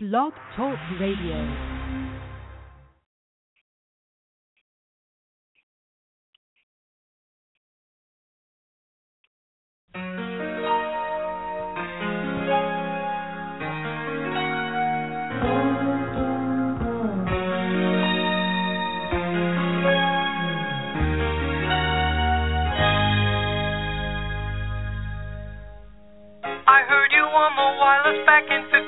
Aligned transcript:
Blog 0.00 0.32
Talk 0.54 0.78
Radio. 1.00 1.42
Back 28.26 28.44
in 28.50 28.62
52. 28.70 28.87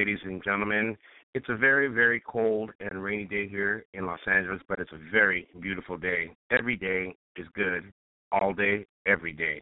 Ladies 0.00 0.18
and 0.24 0.42
gentlemen. 0.42 0.96
It's 1.34 1.50
a 1.50 1.56
very, 1.56 1.86
very 1.86 2.22
cold 2.26 2.70
and 2.80 3.04
rainy 3.04 3.26
day 3.26 3.46
here 3.46 3.84
in 3.92 4.06
Los 4.06 4.20
Angeles, 4.26 4.62
but 4.66 4.80
it's 4.80 4.92
a 4.92 5.10
very 5.12 5.46
beautiful 5.60 5.98
day. 5.98 6.34
Every 6.50 6.74
day 6.74 7.14
is 7.36 7.46
good, 7.52 7.92
all 8.32 8.54
day, 8.54 8.86
every 9.04 9.34
day. 9.34 9.60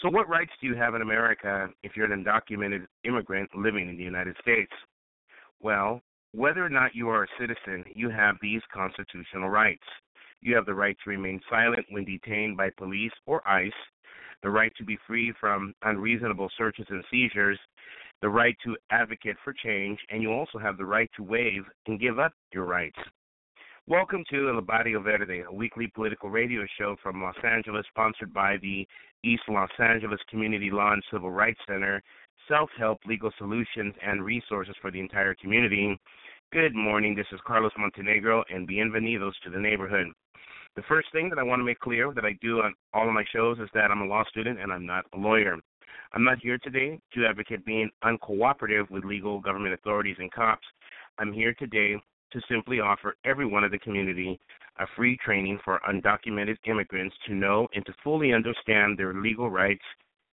So, 0.00 0.08
what 0.10 0.28
rights 0.28 0.52
do 0.60 0.68
you 0.68 0.76
have 0.76 0.94
in 0.94 1.02
America 1.02 1.68
if 1.82 1.96
you're 1.96 2.10
an 2.10 2.24
undocumented 2.24 2.86
immigrant 3.02 3.50
living 3.52 3.88
in 3.88 3.96
the 3.96 4.04
United 4.04 4.36
States? 4.40 4.70
Well, 5.60 6.00
whether 6.30 6.64
or 6.64 6.70
not 6.70 6.94
you 6.94 7.08
are 7.08 7.24
a 7.24 7.34
citizen, 7.40 7.84
you 7.96 8.10
have 8.10 8.36
these 8.40 8.62
constitutional 8.72 9.50
rights. 9.50 9.82
You 10.40 10.54
have 10.54 10.66
the 10.66 10.74
right 10.74 10.96
to 11.02 11.10
remain 11.10 11.40
silent 11.50 11.86
when 11.90 12.04
detained 12.04 12.56
by 12.56 12.70
police 12.78 13.12
or 13.26 13.46
ICE, 13.48 13.72
the 14.44 14.50
right 14.50 14.72
to 14.78 14.84
be 14.84 14.98
free 15.04 15.34
from 15.40 15.74
unreasonable 15.82 16.48
searches 16.56 16.86
and 16.90 17.02
seizures, 17.10 17.58
the 18.22 18.28
right 18.28 18.56
to 18.64 18.76
advocate 18.90 19.36
for 19.42 19.52
change, 19.52 19.98
and 20.08 20.22
you 20.22 20.30
also 20.30 20.56
have 20.56 20.78
the 20.78 20.84
right 20.84 21.10
to 21.16 21.24
waive 21.24 21.64
and 21.88 22.00
give 22.00 22.20
up 22.20 22.32
your 22.54 22.64
rights. 22.64 22.98
Welcome 23.88 24.22
to 24.30 24.48
El 24.48 24.60
Barrio 24.60 25.02
Verde, 25.02 25.42
a 25.42 25.52
weekly 25.52 25.90
political 25.92 26.30
radio 26.30 26.64
show 26.78 26.94
from 27.02 27.20
Los 27.20 27.34
Angeles, 27.42 27.84
sponsored 27.88 28.32
by 28.32 28.58
the 28.62 28.86
East 29.24 29.42
Los 29.48 29.70
Angeles 29.80 30.20
Community 30.30 30.70
Law 30.70 30.92
and 30.92 31.02
Civil 31.12 31.32
Rights 31.32 31.58
Center, 31.66 32.00
self 32.46 32.70
help 32.78 33.00
legal 33.06 33.32
solutions 33.38 33.92
and 34.00 34.24
resources 34.24 34.76
for 34.80 34.92
the 34.92 35.00
entire 35.00 35.34
community. 35.34 35.98
Good 36.52 36.76
morning, 36.76 37.16
this 37.16 37.26
is 37.32 37.40
Carlos 37.44 37.72
Montenegro, 37.76 38.44
and 38.54 38.68
bienvenidos 38.68 39.32
to 39.42 39.50
the 39.50 39.58
neighborhood. 39.58 40.06
The 40.76 40.82
first 40.88 41.08
thing 41.10 41.28
that 41.30 41.40
I 41.40 41.42
want 41.42 41.58
to 41.58 41.64
make 41.64 41.80
clear 41.80 42.12
that 42.14 42.24
I 42.24 42.38
do 42.40 42.60
on 42.60 42.72
all 42.94 43.08
of 43.08 43.14
my 43.14 43.24
shows 43.32 43.58
is 43.58 43.68
that 43.74 43.90
I'm 43.90 44.02
a 44.02 44.06
law 44.06 44.22
student 44.28 44.60
and 44.60 44.72
I'm 44.72 44.86
not 44.86 45.06
a 45.12 45.18
lawyer. 45.18 45.56
I'm 46.12 46.24
not 46.24 46.38
here 46.40 46.58
today 46.58 47.00
to 47.14 47.26
advocate 47.26 47.64
being 47.64 47.90
uncooperative 48.04 48.90
with 48.90 49.04
legal 49.04 49.40
government 49.40 49.74
authorities 49.74 50.16
and 50.18 50.30
cops. 50.32 50.66
I'm 51.18 51.32
here 51.32 51.54
today 51.58 51.94
to 52.32 52.40
simply 52.50 52.80
offer 52.80 53.16
everyone 53.24 53.64
in 53.64 53.70
the 53.70 53.78
community 53.78 54.38
a 54.78 54.86
free 54.96 55.18
training 55.24 55.58
for 55.64 55.80
undocumented 55.88 56.56
immigrants 56.66 57.14
to 57.26 57.34
know 57.34 57.68
and 57.74 57.84
to 57.86 57.94
fully 58.02 58.32
understand 58.32 58.98
their 58.98 59.14
legal 59.14 59.50
rights 59.50 59.84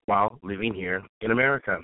while 0.06 0.40
living 0.44 0.74
here 0.74 1.04
in 1.22 1.32
America. 1.32 1.80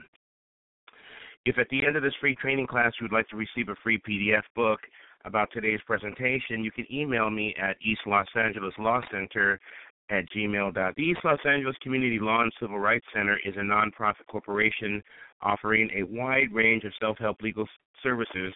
If 1.45 1.57
at 1.57 1.69
the 1.69 1.86
end 1.86 1.95
of 1.95 2.04
this 2.04 2.13
free 2.19 2.36
training 2.36 2.68
class 2.68 2.92
you 3.00 3.06
would 3.06 3.13
like 3.16 3.27
to 3.30 3.38
receive 3.38 3.69
a 3.69 3.75
free 3.81 4.00
PDF 4.00 4.44
book 4.56 4.80
about 5.25 5.50
today's 5.51 5.80
presentation, 5.86 6.63
you 6.63 6.71
can 6.71 6.86
email 6.92 7.30
me 7.30 7.56
at 7.62 7.77
East 7.81 8.01
Los 8.06 8.27
Angeles 8.36 8.74
Law 8.77 9.01
Center 9.12 9.60
at 10.09 10.29
gmail. 10.31 10.73
The 10.73 11.01
East 11.01 11.19
Los 11.23 11.39
Angeles 11.45 11.75
Community 11.81 12.19
Law 12.19 12.41
and 12.41 12.53
Civil 12.59 12.79
Rights 12.79 13.06
Center 13.13 13.38
is 13.45 13.56
a 13.56 13.59
nonprofit 13.59 14.25
corporation 14.29 15.03
offering 15.41 15.89
a 15.95 16.03
wide 16.03 16.51
range 16.53 16.83
of 16.83 16.94
self 17.00 17.17
help 17.17 17.41
legal 17.41 17.67
services 18.03 18.53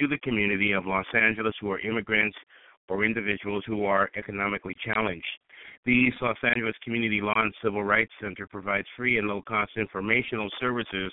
to 0.00 0.08
the 0.08 0.18
community 0.18 0.72
of 0.72 0.86
Los 0.86 1.06
Angeles 1.14 1.54
who 1.60 1.70
are 1.70 1.80
immigrants 1.80 2.36
or 2.88 3.04
individuals 3.04 3.62
who 3.66 3.84
are 3.84 4.10
economically 4.16 4.76
challenged. 4.84 5.24
The 5.86 5.92
East 5.92 6.16
Los 6.20 6.36
Angeles 6.42 6.74
Community 6.82 7.20
Law 7.20 7.40
and 7.40 7.54
Civil 7.62 7.84
Rights 7.84 8.12
Center 8.20 8.46
provides 8.46 8.86
free 8.96 9.18
and 9.18 9.28
low 9.28 9.42
cost 9.42 9.72
informational 9.76 10.50
services 10.58 11.12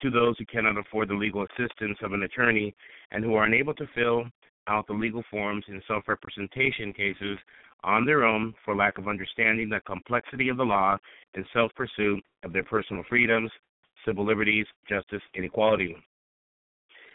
to 0.00 0.10
those 0.10 0.38
who 0.38 0.46
cannot 0.46 0.78
afford 0.78 1.08
the 1.08 1.14
legal 1.14 1.44
assistance 1.44 1.98
of 2.02 2.12
an 2.12 2.22
attorney 2.22 2.74
and 3.10 3.24
who 3.24 3.34
are 3.34 3.44
unable 3.44 3.74
to 3.74 3.88
fill 3.94 4.24
out 4.68 4.86
the 4.86 4.92
legal 4.92 5.24
forms 5.30 5.64
in 5.68 5.82
self 5.88 6.04
representation 6.06 6.92
cases 6.92 7.38
on 7.84 8.04
their 8.04 8.24
own 8.24 8.54
for 8.64 8.74
lack 8.74 8.98
of 8.98 9.08
understanding 9.08 9.68
the 9.68 9.80
complexity 9.86 10.48
of 10.48 10.56
the 10.56 10.64
law 10.64 10.96
and 11.34 11.44
self 11.52 11.72
pursuit 11.74 12.22
of 12.44 12.52
their 12.52 12.64
personal 12.64 13.04
freedoms, 13.08 13.50
civil 14.04 14.24
liberties, 14.24 14.66
justice, 14.88 15.22
and 15.34 15.44
equality. 15.44 15.96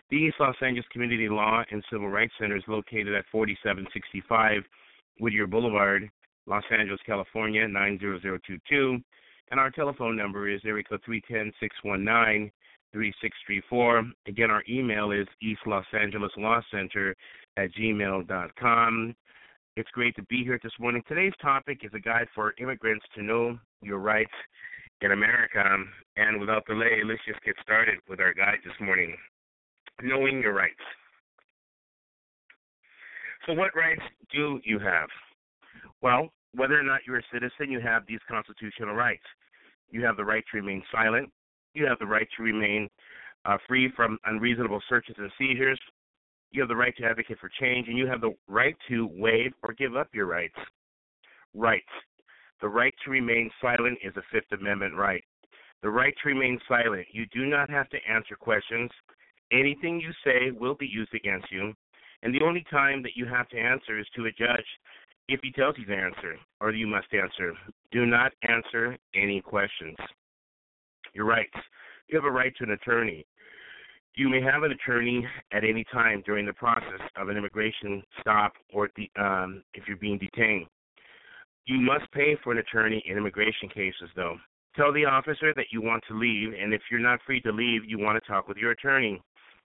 The 0.09 0.17
East 0.17 0.35
Los 0.39 0.55
Angeles 0.61 0.85
Community 0.91 1.27
Law 1.27 1.63
and 1.71 1.83
Civil 1.91 2.09
Rights 2.09 2.33
Center 2.39 2.57
is 2.57 2.63
located 2.67 3.15
at 3.15 3.25
4765 3.31 4.61
Whittier 5.19 5.47
Boulevard, 5.47 6.09
Los 6.45 6.63
Angeles, 6.71 6.99
California 7.05 7.67
90022, 7.67 8.99
and 9.51 9.59
our 9.59 9.71
telephone 9.71 10.15
number 10.15 10.49
is 10.49 10.61
area 10.65 10.83
code 10.83 11.01
310 11.05 12.51
3634. 12.93 14.03
Again, 14.27 14.51
our 14.51 14.63
email 14.69 15.11
is 15.11 15.27
East 15.41 15.61
Angeles 15.99 16.31
Law 16.37 16.61
Center 16.71 17.15
at 17.57 17.73
gmail.com. 17.73 19.15
It's 19.75 19.89
great 19.89 20.15
to 20.17 20.23
be 20.23 20.43
here 20.43 20.59
this 20.61 20.71
morning. 20.79 21.01
Today's 21.07 21.33
topic 21.41 21.79
is 21.83 21.89
a 21.95 21.99
guide 21.99 22.27
for 22.35 22.53
immigrants 22.59 23.05
to 23.15 23.23
know 23.23 23.57
your 23.81 23.97
rights 23.97 24.31
in 25.01 25.13
America. 25.13 25.63
And 26.15 26.39
without 26.39 26.67
delay, 26.67 27.01
let's 27.03 27.21
just 27.27 27.41
get 27.43 27.55
started 27.63 27.95
with 28.07 28.19
our 28.19 28.35
guide 28.35 28.59
this 28.63 28.75
morning. 28.79 29.15
Knowing 30.03 30.41
your 30.41 30.53
rights. 30.53 30.75
So, 33.47 33.53
what 33.53 33.75
rights 33.75 34.03
do 34.31 34.59
you 34.63 34.77
have? 34.77 35.09
Well, 36.03 36.29
whether 36.53 36.79
or 36.79 36.83
not 36.83 37.01
you're 37.07 37.17
a 37.17 37.23
citizen, 37.33 37.71
you 37.71 37.79
have 37.79 38.03
these 38.07 38.19
constitutional 38.29 38.93
rights. 38.93 39.25
You 39.89 40.05
have 40.05 40.17
the 40.17 40.23
right 40.23 40.43
to 40.51 40.57
remain 40.57 40.83
silent. 40.91 41.31
You 41.73 41.87
have 41.87 41.97
the 41.97 42.05
right 42.05 42.27
to 42.37 42.43
remain 42.43 42.89
uh, 43.45 43.57
free 43.67 43.91
from 43.95 44.19
unreasonable 44.25 44.83
searches 44.87 45.15
and 45.17 45.31
seizures. 45.39 45.79
You 46.53 46.61
have 46.61 46.69
the 46.69 46.75
right 46.75 46.95
to 46.97 47.03
advocate 47.03 47.39
for 47.39 47.49
change, 47.59 47.87
and 47.87 47.97
you 47.97 48.05
have 48.05 48.21
the 48.21 48.35
right 48.47 48.75
to 48.87 49.09
waive 49.11 49.53
or 49.63 49.73
give 49.73 49.95
up 49.95 50.07
your 50.13 50.27
rights. 50.27 50.55
Rights. 51.55 51.89
The 52.61 52.69
right 52.69 52.93
to 53.03 53.11
remain 53.11 53.49
silent 53.59 53.97
is 54.03 54.13
a 54.15 54.21
Fifth 54.31 54.51
Amendment 54.57 54.95
right. 54.95 55.23
The 55.81 55.89
right 55.89 56.13
to 56.21 56.29
remain 56.29 56.59
silent. 56.67 57.07
You 57.11 57.25
do 57.33 57.47
not 57.47 57.71
have 57.71 57.89
to 57.89 57.97
answer 58.07 58.35
questions. 58.35 58.91
Anything 59.51 59.99
you 59.99 60.11
say 60.23 60.51
will 60.51 60.75
be 60.75 60.85
used 60.85 61.13
against 61.15 61.51
you, 61.51 61.73
and 62.21 62.33
the 62.33 62.45
only 62.45 62.63
time 62.69 63.01
that 63.01 63.15
you 63.17 63.25
have 63.25 63.49
to 63.49 63.57
answer 63.57 63.99
is 63.99 64.07
to 64.15 64.27
a 64.27 64.31
judge 64.31 64.65
if 65.27 65.39
he 65.41 65.51
tells 65.51 65.75
you 65.79 65.85
to 65.85 65.95
answer, 65.95 66.35
or 66.61 66.71
you 66.71 66.85
must 66.85 67.07
answer. 67.13 67.53
Do 67.91 68.05
not 68.05 68.31
answer 68.43 68.95
any 69.15 69.41
questions. 69.41 69.97
Your 71.13 71.25
rights. 71.25 71.57
You 72.07 72.17
have 72.17 72.25
a 72.25 72.31
right 72.31 72.53
to 72.57 72.63
an 72.63 72.71
attorney. 72.71 73.25
You 74.15 74.29
may 74.29 74.41
have 74.41 74.61
an 74.61 74.71
attorney 74.71 75.25
at 75.51 75.63
any 75.63 75.83
time 75.91 76.21
during 76.25 76.45
the 76.45 76.53
process 76.53 77.01
of 77.15 77.29
an 77.29 77.37
immigration 77.37 78.03
stop 78.19 78.53
or 78.71 78.89
the, 78.95 79.09
um, 79.19 79.63
if 79.73 79.87
you're 79.87 79.97
being 79.97 80.19
detained. 80.19 80.67
You 81.65 81.79
must 81.79 82.11
pay 82.11 82.37
for 82.43 82.51
an 82.51 82.59
attorney 82.59 83.03
in 83.07 83.17
immigration 83.17 83.69
cases, 83.69 84.09
though. 84.15 84.37
Tell 84.75 84.93
the 84.93 85.05
officer 85.05 85.53
that 85.55 85.67
you 85.71 85.81
want 85.81 86.03
to 86.07 86.17
leave, 86.17 86.53
and 86.59 86.73
if 86.73 86.81
you're 86.91 86.99
not 86.99 87.19
free 87.25 87.41
to 87.41 87.51
leave, 87.51 87.85
you 87.85 87.97
want 87.97 88.21
to 88.21 88.29
talk 88.29 88.47
with 88.47 88.57
your 88.57 88.71
attorney. 88.71 89.21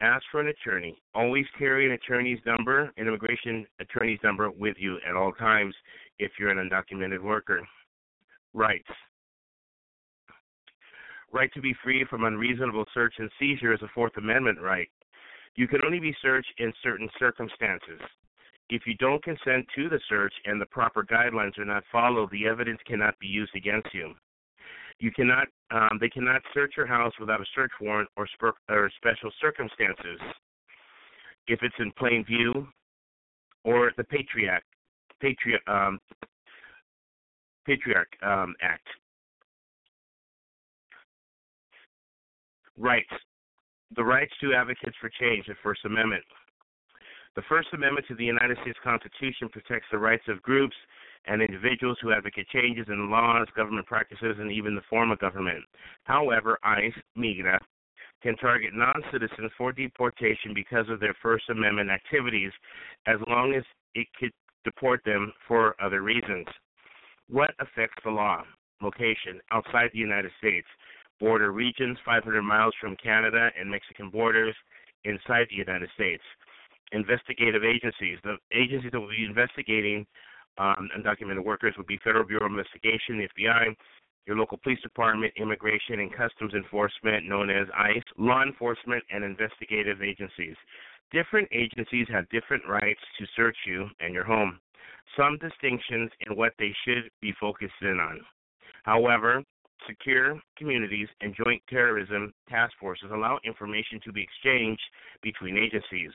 Ask 0.01 0.25
for 0.33 0.41
an 0.41 0.49
attorney. 0.49 0.99
Always 1.15 1.47
carry 1.57 1.87
an 1.87 1.93
attorney's 1.93 2.41
number, 2.45 2.91
an 2.97 3.07
immigration 3.07 3.67
attorney's 3.81 4.19
number, 4.25 4.51
with 4.51 4.77
you 4.79 4.99
at 5.09 5.15
all 5.15 5.33
times 5.33 5.75
if 6.19 6.33
you're 6.39 6.51
an 6.51 6.69
undocumented 6.69 7.23
worker. 7.23 7.61
Rights. 8.53 8.89
Right 11.35 11.53
to 11.55 11.61
be 11.61 11.75
free 11.83 12.07
from 12.09 12.23
unreasonable 12.23 12.85
search 12.95 13.15
and 13.19 13.29
seizure 13.41 13.75
is 13.75 13.83
a 13.83 13.89
Fourth 13.93 14.17
Amendment 14.17 14.61
right. 14.63 14.89
You 15.57 15.67
can 15.67 15.81
only 15.85 15.99
be 15.99 16.15
searched 16.23 16.53
in 16.59 16.73
certain 16.81 17.11
circumstances. 17.19 18.01
If 18.71 18.83
you 18.87 18.95
don't 18.95 19.23
consent 19.23 19.67
to 19.75 19.89
the 19.89 19.99
search 20.09 20.33
and 20.45 20.61
the 20.61 20.67
proper 20.67 21.03
guidelines 21.03 21.59
are 21.59 21.65
not 21.65 21.83
followed, 21.91 22.31
the 22.31 22.47
evidence 22.47 22.79
cannot 22.87 23.19
be 23.19 23.27
used 23.27 23.55
against 23.57 23.93
you. 23.93 24.15
You 25.01 25.11
cannot, 25.11 25.49
um, 25.73 25.99
they 26.01 26.09
cannot 26.09 26.41
search 26.55 26.75
your 26.77 26.87
house 26.87 27.13
without 27.19 27.41
a 27.41 27.47
search 27.53 27.73
warrant 27.81 28.09
or, 28.17 28.29
spe- 28.29 28.71
or 28.71 28.89
special 28.97 29.33
circumstances. 29.41 30.21
If 31.49 31.65
it's 31.65 31.75
in 31.81 31.91
plain 31.99 32.25
view, 32.25 32.69
or 33.65 33.91
the 33.97 34.05
Patriot, 34.05 34.63
Patriot, 35.21 35.63
um, 35.67 35.99
Patriarch 37.67 38.13
um, 38.23 38.55
Act. 38.63 38.87
Rights. 42.76 43.12
The 43.97 44.05
rights 44.05 44.32
to 44.41 44.55
advocates 44.55 44.97
for 45.00 45.11
change, 45.21 45.47
the 45.47 45.55
First 45.62 45.85
Amendment. 45.85 46.25
The 47.37 47.43
First 47.49 47.69
Amendment 47.73 48.06
to 48.09 48.15
the 48.15 48.25
United 48.25 48.56
States 48.62 48.79
Constitution 48.82 49.49
protects 49.49 49.87
the 49.91 49.99
rights 49.99 50.25
of 50.29 50.43
groups 50.43 50.75
and 51.26 51.43
individuals 51.43 51.99
who 52.00 52.12
advocate 52.12 52.49
changes 52.49 52.87
in 52.88 53.11
laws, 53.11 53.47
government 53.56 53.87
practices, 53.87 54.37
and 54.38 54.53
even 54.53 54.75
the 54.75 54.82
form 54.91 55.11
of 55.11 55.19
government. 55.19 55.65
However, 56.05 56.59
ICE, 56.62 56.93
MIGRA, 57.17 57.59
can 58.23 58.37
target 58.37 58.71
non 58.75 59.03
citizens 59.12 59.50
for 59.56 59.73
deportation 59.73 60.53
because 60.55 60.88
of 60.88 61.00
their 61.00 61.15
First 61.23 61.49
Amendment 61.50 61.91
activities 61.91 62.53
as 63.06 63.17
long 63.29 63.55
as 63.55 63.65
it 63.94 64.06
could 64.19 64.32
deport 64.65 65.05
them 65.05 65.32
for 65.47 65.75
other 65.81 66.03
reasons. 66.03 66.47
What 67.29 67.55
affects 67.61 68.03
the 68.05 68.11
law? 68.11 68.43
Location 68.82 69.41
outside 69.50 69.91
the 69.93 69.99
United 69.99 70.31
States, 70.38 70.67
border 71.25 71.53
regions 71.53 71.97
500 72.05 72.43
miles 72.43 72.75
from 72.79 72.97
Canada 73.03 73.49
and 73.59 73.71
Mexican 73.71 74.11
borders 74.11 74.55
inside 75.05 75.47
the 75.49 75.56
United 75.56 75.88
States. 75.94 76.23
Investigative 76.93 77.65
agencies. 77.65 78.19
The 78.25 78.37
agencies 78.53 78.91
that 78.93 79.00
will 79.00 79.09
be 79.09 79.25
investigating 79.25 80.05
um, 80.59 80.91
undocumented 80.97 81.43
workers 81.43 81.75
would 81.79 81.87
be 81.87 81.99
Federal 82.05 82.25
Bureau 82.25 82.47
of 82.47 82.53
Investigation, 82.53 83.19
the 83.19 83.29
FBI, 83.32 83.75
your 84.26 84.37
local 84.37 84.59
police 84.62 84.81
department, 84.82 85.33
immigration 85.37 86.00
and 86.00 86.14
customs 86.14 86.52
enforcement, 86.52 87.26
known 87.26 87.49
as 87.49 87.66
ICE, 87.76 88.04
law 88.19 88.43
enforcement, 88.43 89.02
and 89.11 89.25
investigative 89.25 90.02
agencies. 90.02 90.57
Different 91.11 91.49
agencies 91.52 92.07
have 92.12 92.28
different 92.28 92.64
rights 92.69 93.00
to 93.19 93.26
search 93.37 93.57
you 93.66 93.88
and 94.00 94.12
your 94.12 94.25
home. 94.25 94.59
Some 95.16 95.38
distinctions 95.38 96.11
in 96.26 96.37
what 96.37 96.52
they 96.59 96.73
should 96.85 97.11
be 97.21 97.33
focused 97.40 97.81
in 97.83 97.99
on. 98.00 98.21
However, 98.85 99.44
secure 99.87 100.41
communities 100.57 101.09
and 101.21 101.35
joint 101.35 101.62
terrorism 101.69 102.33
task 102.49 102.73
forces 102.81 103.11
allow 103.12 103.38
information 103.45 104.00
to 104.05 104.12
be 104.12 104.23
exchanged 104.23 104.83
between 105.23 105.57
agencies. 105.57 106.11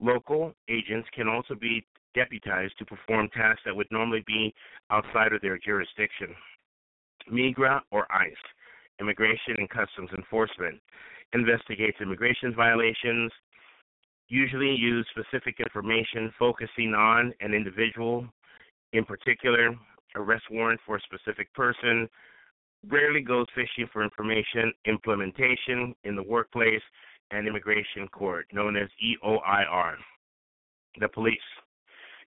Local 0.00 0.54
agents 0.68 1.08
can 1.14 1.28
also 1.28 1.54
be 1.54 1.84
deputized 2.14 2.76
to 2.78 2.84
perform 2.84 3.28
tasks 3.30 3.62
that 3.64 3.74
would 3.74 3.86
normally 3.90 4.22
be 4.26 4.54
outside 4.90 5.32
of 5.32 5.40
their 5.40 5.58
jurisdiction. 5.58 6.34
MIGRA 7.30 7.80
or 7.90 8.10
ICE, 8.12 8.44
Immigration 9.00 9.56
and 9.58 9.70
Customs 9.70 10.10
Enforcement, 10.16 10.80
investigates 11.32 11.96
immigration 12.00 12.54
violations, 12.54 13.30
usually 14.28 14.74
use 14.74 15.06
specific 15.10 15.56
information 15.60 16.32
focusing 16.38 16.94
on 16.94 17.32
an 17.40 17.54
individual 17.54 18.26
in 18.92 19.04
particular, 19.04 19.74
arrest 20.16 20.44
warrant 20.50 20.80
for 20.84 20.96
a 20.96 21.00
specific 21.00 21.52
person, 21.54 22.08
rarely 22.88 23.20
goes 23.20 23.46
fishing 23.54 23.88
for 23.92 24.02
information, 24.02 24.72
implementation 24.86 25.94
in 26.04 26.16
the 26.16 26.22
workplace, 26.22 26.82
and 27.30 27.46
immigration 27.48 28.08
court, 28.08 28.46
known 28.52 28.76
as 28.76 28.88
EOIR. 29.02 29.94
The 31.00 31.08
police 31.08 31.38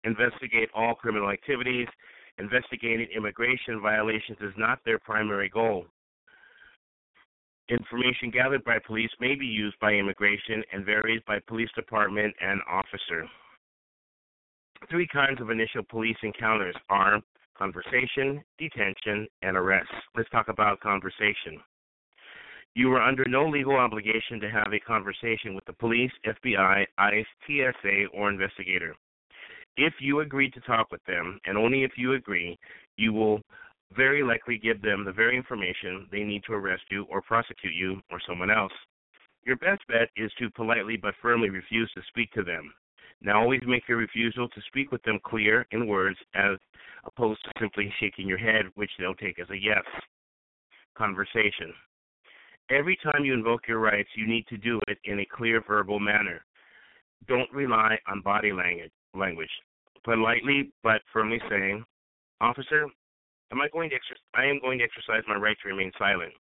investigate 0.04 0.68
all 0.74 0.94
criminal 0.94 1.30
activities. 1.30 1.88
Investigating 2.38 3.08
immigration 3.14 3.80
violations 3.80 4.38
is 4.40 4.52
not 4.56 4.78
their 4.84 4.98
primary 4.98 5.48
goal. 5.48 5.86
Information 7.68 8.30
gathered 8.30 8.64
by 8.64 8.78
police 8.86 9.10
may 9.20 9.34
be 9.34 9.46
used 9.46 9.78
by 9.80 9.92
immigration 9.92 10.62
and 10.72 10.84
varies 10.84 11.22
by 11.26 11.38
police 11.46 11.70
department 11.74 12.34
and 12.40 12.60
officer. 12.68 13.26
Three 14.90 15.06
kinds 15.06 15.40
of 15.40 15.50
initial 15.50 15.82
police 15.88 16.16
encounters 16.22 16.74
are 16.90 17.20
conversation, 17.62 18.42
detention, 18.58 19.28
and 19.42 19.56
arrest. 19.56 19.88
Let's 20.16 20.28
talk 20.30 20.48
about 20.48 20.80
conversation. 20.80 21.60
You 22.74 22.92
are 22.92 23.00
under 23.00 23.24
no 23.28 23.48
legal 23.48 23.76
obligation 23.76 24.40
to 24.40 24.50
have 24.50 24.72
a 24.72 24.80
conversation 24.80 25.54
with 25.54 25.64
the 25.66 25.72
police, 25.74 26.10
FBI, 26.26 26.84
ICE, 26.98 27.26
TSA, 27.46 28.06
or 28.12 28.30
investigator. 28.30 28.96
If 29.76 29.94
you 30.00 30.20
agree 30.20 30.50
to 30.50 30.60
talk 30.62 30.90
with 30.90 31.04
them, 31.06 31.38
and 31.46 31.56
only 31.56 31.84
if 31.84 31.92
you 31.96 32.14
agree, 32.14 32.58
you 32.96 33.12
will 33.12 33.40
very 33.96 34.24
likely 34.24 34.58
give 34.58 34.82
them 34.82 35.04
the 35.04 35.12
very 35.12 35.36
information 35.36 36.08
they 36.10 36.24
need 36.24 36.42
to 36.46 36.54
arrest 36.54 36.82
you 36.90 37.04
or 37.10 37.22
prosecute 37.22 37.74
you 37.74 38.00
or 38.10 38.18
someone 38.26 38.50
else. 38.50 38.72
Your 39.44 39.56
best 39.56 39.82
bet 39.86 40.08
is 40.16 40.32
to 40.40 40.50
politely 40.50 40.96
but 40.96 41.14
firmly 41.22 41.50
refuse 41.50 41.90
to 41.94 42.02
speak 42.08 42.32
to 42.32 42.42
them. 42.42 42.72
Now, 43.24 43.40
always 43.40 43.60
make 43.66 43.86
your 43.88 43.98
refusal 43.98 44.48
to 44.48 44.60
speak 44.66 44.90
with 44.90 45.02
them 45.04 45.20
clear 45.24 45.66
in 45.70 45.86
words 45.86 46.18
as 46.34 46.58
opposed 47.04 47.42
to 47.44 47.52
simply 47.60 47.92
shaking 48.00 48.26
your 48.26 48.38
head, 48.38 48.66
which 48.74 48.90
they'll 48.98 49.14
take 49.14 49.38
as 49.38 49.48
a 49.50 49.56
yes. 49.56 49.84
Conversation. 50.96 51.72
Every 52.70 52.98
time 53.02 53.24
you 53.24 53.32
invoke 53.32 53.68
your 53.68 53.78
rights, 53.78 54.08
you 54.16 54.26
need 54.26 54.46
to 54.48 54.56
do 54.56 54.80
it 54.88 54.98
in 55.04 55.20
a 55.20 55.26
clear 55.26 55.62
verbal 55.66 56.00
manner. 56.00 56.44
Don't 57.28 57.52
rely 57.52 57.96
on 58.08 58.22
body 58.22 58.52
language. 58.52 58.90
Language. 59.14 59.50
Politely 60.04 60.72
but 60.82 61.02
firmly 61.12 61.40
saying, 61.48 61.84
Officer, 62.40 62.86
am 63.52 63.60
I 63.60 63.68
going 63.72 63.90
to 63.90 63.96
exer- 63.96 64.24
I 64.34 64.46
am 64.46 64.58
going 64.60 64.78
to 64.78 64.84
exercise 64.84 65.22
my 65.28 65.36
right 65.36 65.56
to 65.62 65.68
remain 65.68 65.92
silent. 65.96 66.32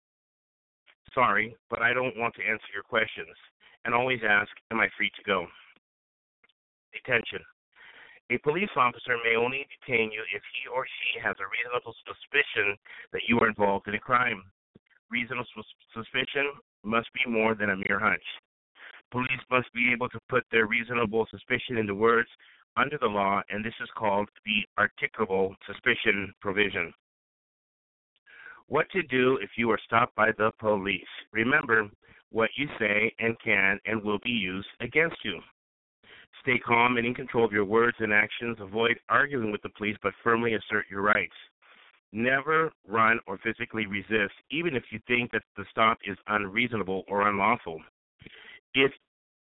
Sorry, 1.13 1.55
but 1.69 1.83
I 1.83 1.93
don't 1.93 2.17
want 2.17 2.35
to 2.37 2.43
answer 2.43 2.67
your 2.73 2.85
questions. 2.85 3.37
And 3.85 3.95
always 3.95 4.21
ask, 4.27 4.51
Am 4.71 4.81
I 4.81 4.89
free 4.97 5.11
to 5.17 5.23
go? 5.27 5.47
Detention. 6.93 7.41
A 8.31 8.39
police 8.39 8.71
officer 8.77 9.17
may 9.25 9.35
only 9.35 9.67
detain 9.67 10.13
you 10.13 10.23
if 10.35 10.43
he 10.55 10.69
or 10.69 10.87
she 10.87 11.19
has 11.21 11.37
a 11.41 11.51
reasonable 11.51 11.95
suspicion 12.07 12.77
that 13.13 13.23
you 13.27 13.39
are 13.41 13.49
involved 13.49 13.89
in 13.89 13.95
a 13.95 13.99
crime. 13.99 14.43
Reasonable 15.11 15.47
suspicion 15.93 16.47
must 16.85 17.09
be 17.13 17.29
more 17.29 17.55
than 17.55 17.71
a 17.71 17.77
mere 17.89 17.99
hunch. 17.99 18.23
Police 19.11 19.43
must 19.51 19.73
be 19.73 19.91
able 19.93 20.09
to 20.11 20.21
put 20.29 20.45
their 20.51 20.67
reasonable 20.67 21.27
suspicion 21.31 21.79
into 21.79 21.95
words 21.95 22.29
under 22.77 22.97
the 22.99 23.07
law, 23.07 23.43
and 23.51 23.65
this 23.65 23.75
is 23.83 23.89
called 23.97 24.29
the 24.45 24.63
articulable 24.79 25.57
suspicion 25.67 26.33
provision. 26.41 26.95
What 28.69 28.89
to 28.91 29.03
do 29.03 29.39
if 29.43 29.51
you 29.57 29.69
are 29.73 29.81
stopped 29.85 30.15
by 30.15 30.31
the 30.39 30.53
police. 30.61 31.03
Remember 31.33 31.91
what 32.31 32.51
you 32.57 32.69
say 32.79 33.13
and 33.19 33.37
can 33.41 33.81
and 33.85 34.01
will 34.01 34.21
be 34.23 34.31
used 34.31 34.69
against 34.81 35.17
you. 35.25 35.41
Stay 36.43 36.59
calm 36.59 36.97
and 36.97 37.07
in 37.07 37.15
control 37.15 37.45
of 37.45 37.53
your 37.53 37.65
words 37.65 37.97
and 38.01 38.13
actions. 38.13 38.57
Avoid 38.61 38.99
arguing 39.09 39.53
with 39.53 39.63
the 39.63 39.69
police, 39.77 39.97
but 40.03 40.13
firmly 40.25 40.55
assert 40.55 40.87
your 40.91 41.03
rights. 41.03 41.35
Never 42.13 42.73
run 42.89 43.21
or 43.27 43.39
physically 43.39 43.87
resist, 43.87 44.35
even 44.51 44.75
if 44.75 44.85
you 44.91 44.99
think 45.07 45.31
that 45.33 45.43
the 45.57 45.65
stop 45.71 45.99
is 46.05 46.17
unreasonable 46.27 47.05
or 47.09 47.29
unlawful. 47.29 47.81
If 48.75 48.93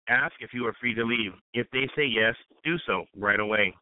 ask 0.10 0.34
if 0.40 0.54
you 0.54 0.66
are 0.66 0.76
free 0.82 0.94
to 0.96 1.04
leave. 1.04 1.32
If 1.54 1.68
they 1.72 1.88
say 1.96 2.06
yes, 2.06 2.36
do 2.64 2.78
so 2.86 3.06
right 3.16 3.40
away. 3.40 3.74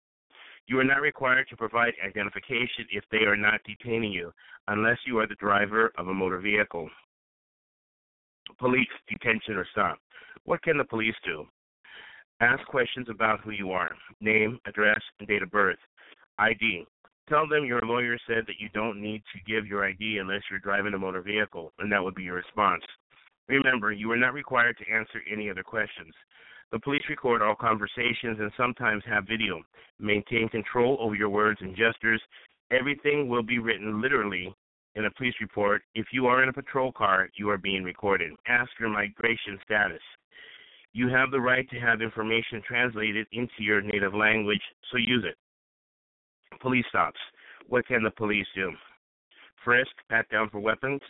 You 0.68 0.80
are 0.80 0.84
not 0.84 1.02
required 1.02 1.48
to 1.50 1.58
provide 1.58 1.94
identification 2.06 2.86
if 2.92 3.04
they 3.10 3.26
are 3.26 3.38
not 3.38 3.62
detaining 3.66 4.12
you, 4.12 4.34
unless 4.68 4.98
you 5.06 5.18
are 5.20 5.28
the 5.28 5.36
driver 5.36 5.94
of 5.98 6.10
a 6.10 6.14
motor 6.14 6.40
vehicle. 6.40 6.90
Police 8.60 8.88
detention 9.08 9.56
or 9.56 9.66
stop. 9.72 9.98
What 10.44 10.62
can 10.62 10.78
the 10.78 10.84
police 10.84 11.16
do? 11.24 11.46
Ask 12.39 12.63
questions 12.67 13.08
about 13.10 13.41
who 13.41 13.51
you 13.51 13.72
are 13.72 13.89
name, 14.22 14.60
address, 14.67 15.01
and 15.20 15.27
date 15.27 15.41
of 15.41 15.50
birth. 15.50 15.79
ID. 16.38 16.86
Tell 17.29 17.48
them 17.48 17.65
your 17.65 17.82
lawyer 17.82 18.17
said 18.27 18.46
that 18.46 18.60
you 18.60 18.70
don't 18.74 19.01
need 19.01 19.24
to 19.34 19.51
give 19.51 19.65
your 19.65 19.84
ID 19.84 20.20
unless 20.20 20.44
you're 20.50 20.60
driving 20.60 20.94
a 20.94 21.00
motor 21.00 21.22
vehicle, 21.22 21.74
and 21.79 21.91
that 21.91 22.03
would 22.03 22.15
be 22.15 22.24
your 22.24 22.36
response. 22.36 22.84
Remember, 23.50 23.91
you 23.91 24.12
are 24.12 24.17
not 24.17 24.34
required 24.34 24.77
to 24.77 24.94
answer 24.94 25.22
any 25.32 25.50
other 25.50 25.63
questions. 25.63 26.13
The 26.72 26.79
police 26.79 27.01
record 27.10 27.41
all 27.41 27.56
conversations 27.56 28.38
and 28.39 28.51
sometimes 28.56 29.03
have 29.08 29.25
video. 29.27 29.62
Maintain 30.00 30.48
control 30.50 30.98
over 31.00 31.15
your 31.15 31.29
words 31.29 31.60
and 31.62 31.75
gestures. 31.75 32.22
Everything 32.72 33.29
will 33.29 33.44
be 33.44 33.60
written 33.60 34.01
literally 34.01 34.53
in 34.96 35.06
a 35.06 35.12
police 35.12 35.36
report. 35.41 35.82
If 35.96 36.08
you 36.12 36.27
are 36.27 36.44
in 36.44 36.50
a 36.50 36.53
patrol 36.53 36.91
car, 36.91 37.29
you 37.36 37.50
are 37.50 37.58
being 37.58 37.84
recorded. 37.84 38.32
Ask 38.48 38.70
your 38.79 38.89
migration 38.89 39.58
status. 39.63 40.01
You 40.98 41.10
have 41.10 41.30
the 41.30 41.39
right 41.39 41.70
to 41.70 41.80
have 41.80 42.01
information 42.01 42.60
translated 42.68 43.27
into 43.32 43.54
your 43.60 43.84
native 43.84 44.16
language, 44.16 44.63
so 44.89 44.98
use 44.98 45.24
it. 45.24 45.38
Police 46.60 46.86
stops. 46.89 47.20
What 47.68 47.86
can 47.86 48.01
the 48.01 48.10
police 48.10 48.48
do? 48.56 48.72
Frisk, 49.63 49.92
pat 50.10 50.27
down 50.32 50.50
for 50.50 50.60
weapons. 50.60 51.01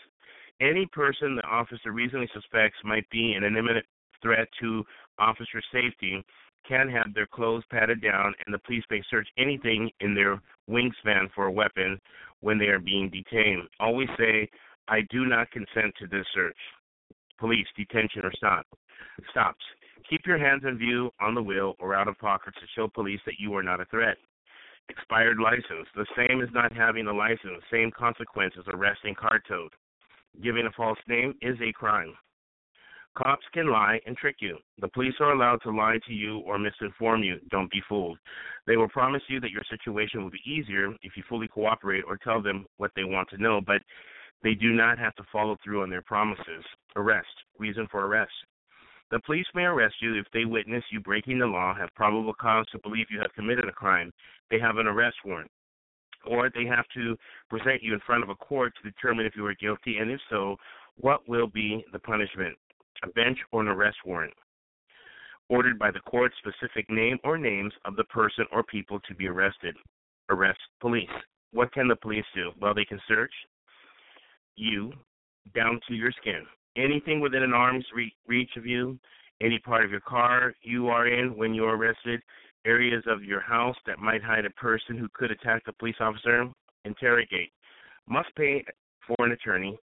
Any 0.60 0.88
person 0.88 1.38
the 1.38 1.48
officer 1.48 1.94
reasonably 1.94 2.28
suspects 2.34 2.78
might 2.84 3.10
be 3.12 3.32
an 3.32 3.46
imminent 3.46 3.86
threat 4.22 4.50
to 4.60 4.84
officer 5.20 5.62
safety 5.72 6.22
can 6.68 6.90
have 6.90 7.14
their 7.14 7.28
clothes 7.28 7.64
patted 7.72 8.02
down, 8.02 8.34
and 8.46 8.54
the 8.54 8.60
police 8.60 8.84
may 8.92 9.02
search 9.10 9.30
anything 9.38 9.90
in 10.02 10.14
their 10.14 10.42
wingspan 10.70 11.32
for 11.34 11.46
a 11.46 11.52
weapon 11.52 11.98
when 12.42 12.58
they 12.58 12.66
are 12.66 12.80
being 12.80 13.10
detained. 13.10 13.70
Always 13.80 14.10
say, 14.20 14.50
I 14.90 15.04
do 15.10 15.26
not 15.28 15.50
consent 15.52 15.94
to 16.00 16.08
this 16.08 16.26
search. 16.36 16.58
Police, 17.40 17.68
detention, 17.78 18.26
or 18.26 18.34
stop. 18.36 18.66
Stops. 19.32 19.64
Keep 20.10 20.26
your 20.26 20.38
hands 20.38 20.64
in 20.66 20.78
view 20.78 21.12
on 21.20 21.36
the 21.36 21.44
wheel 21.44 21.76
or 21.80 21.94
out 21.94 22.08
of 22.08 22.18
pocket 22.18 22.54
to 22.56 22.68
show 22.76 22.88
police 22.88 23.20
that 23.26 23.40
you 23.40 23.54
are 23.56 23.64
not 23.64 23.82
a 23.82 23.86
threat. 23.86 24.18
Expired 24.90 25.38
license. 25.38 25.88
The 25.96 26.06
same 26.16 26.42
as 26.42 26.48
not 26.54 26.72
having 26.72 27.08
a 27.08 27.14
license. 27.14 27.62
Same 27.70 27.92
consequence 27.92 28.54
As 28.58 28.64
arresting 28.68 29.16
car 29.16 29.42
towed. 29.48 29.74
Giving 30.42 30.66
a 30.66 30.72
false 30.78 31.00
name 31.08 31.34
is 31.42 31.58
a 31.62 31.74
crime. 31.74 32.14
Cops 33.18 33.46
can 33.52 33.72
lie 33.72 34.00
and 34.06 34.16
trick 34.16 34.36
you. 34.40 34.58
The 34.80 34.88
police 34.90 35.16
are 35.20 35.34
allowed 35.34 35.62
to 35.64 35.72
lie 35.72 35.98
to 36.08 36.14
you 36.14 36.40
or 36.40 36.58
misinform 36.58 37.26
you. 37.26 37.40
Don't 37.50 37.72
be 37.72 37.82
fooled. 37.90 38.20
They 38.68 38.78
will 38.78 38.88
promise 38.90 39.24
you 39.28 39.40
that 39.40 39.50
your 39.50 39.64
situation 39.70 40.24
will 40.24 40.30
be 40.30 40.42
easier 40.46 40.94
if 41.02 41.18
you 41.18 41.24
fully 41.28 41.48
cooperate 41.48 42.04
or 42.08 42.18
tell 42.18 42.42
them 42.42 42.68
what 42.78 42.92
they 42.96 43.04
want 43.04 43.30
to 43.30 43.42
know, 43.42 43.60
but 43.60 43.82
they 44.44 44.54
do 44.54 44.72
not 44.72 45.00
have 45.00 45.16
to 45.16 45.24
follow 45.32 45.58
through 45.64 45.82
on 45.82 45.90
their 45.90 46.04
promises. 46.04 46.64
Arrest. 46.96 47.28
Reason 47.58 47.88
for 47.90 48.06
arrest. 48.06 48.32
The 49.10 49.20
police 49.22 49.48
may 49.56 49.64
arrest 49.64 49.96
you 50.02 50.16
if 50.16 50.26
they 50.34 50.44
witness 50.44 50.84
you 50.92 51.00
breaking 51.00 51.40
the 51.40 51.46
law, 51.46 51.74
have 51.74 51.94
probable 51.96 52.34
cause 52.34 52.66
to 52.72 52.80
believe 52.80 53.06
you 53.10 53.20
have 53.20 53.34
committed 53.34 53.66
a 53.66 53.72
crime, 53.72 54.12
they 54.52 54.60
have 54.60 54.78
an 54.78 54.88
arrest 54.88 55.16
warrant, 55.24 55.50
or 56.26 56.50
they 56.50 56.66
have 56.66 56.86
to 56.94 57.16
present 57.50 57.82
you 57.82 57.94
in 57.94 58.02
front 58.02 58.24
of 58.24 58.30
a 58.30 58.36
court 58.36 58.74
to 58.76 58.90
determine 58.90 59.26
if 59.26 59.36
you 59.36 59.46
are 59.46 59.56
guilty, 59.56 59.98
and 60.00 60.12
if 60.12 60.20
so, 60.30 60.58
what 60.98 61.28
will 61.30 61.48
be 61.48 61.86
the 61.94 62.00
punishment? 62.00 62.58
A 63.04 63.08
bench 63.10 63.38
or 63.52 63.62
an 63.62 63.70
arrest 63.70 63.98
warrant. 64.06 64.34
Ordered 65.48 65.80
by 65.80 65.92
the 65.92 66.02
court 66.02 66.34
specific 66.40 66.90
name 66.90 67.18
or 67.24 67.38
names 67.38 67.72
of 67.86 67.96
the 67.96 68.04
person 68.06 68.46
or 68.52 68.64
people 68.64 69.00
to 69.08 69.16
be 69.16 69.28
arrested. 69.28 69.78
Arrest 70.30 70.60
police. 70.82 71.08
What 71.54 71.72
can 71.72 71.88
the 71.88 71.96
police 71.96 72.26
do? 72.36 72.52
Well, 72.60 72.74
they 72.74 72.84
can 72.84 73.00
search 73.08 73.32
you 74.58 74.92
down 75.56 75.80
to 75.88 75.94
your 75.94 76.12
skin 76.12 76.46
anything 76.78 77.20
within 77.20 77.44
an 77.44 77.54
arm's 77.54 77.86
re- 77.96 78.14
reach 78.28 78.52
of 78.58 78.66
you, 78.66 78.98
any 79.42 79.60
part 79.60 79.86
of 79.86 79.92
your 79.92 80.02
car 80.02 80.54
you 80.62 80.88
are 80.88 81.08
in 81.08 81.36
when 81.36 81.54
you're 81.54 81.76
arrested, 81.76 82.22
areas 82.66 83.04
of 83.08 83.24
your 83.24 83.42
house 83.42 83.76
that 83.86 84.00
might 84.00 84.24
hide 84.24 84.46
a 84.46 84.50
person 84.52 84.98
who 84.98 85.08
could 85.14 85.32
attack 85.32 85.64
the 85.66 85.74
police 85.74 85.96
officer, 86.00 86.48
interrogate. 86.86 87.52
Must 88.08 88.30
pay 88.36 88.64
for 89.06 89.26
an 89.26 89.32
attorney 89.32 89.78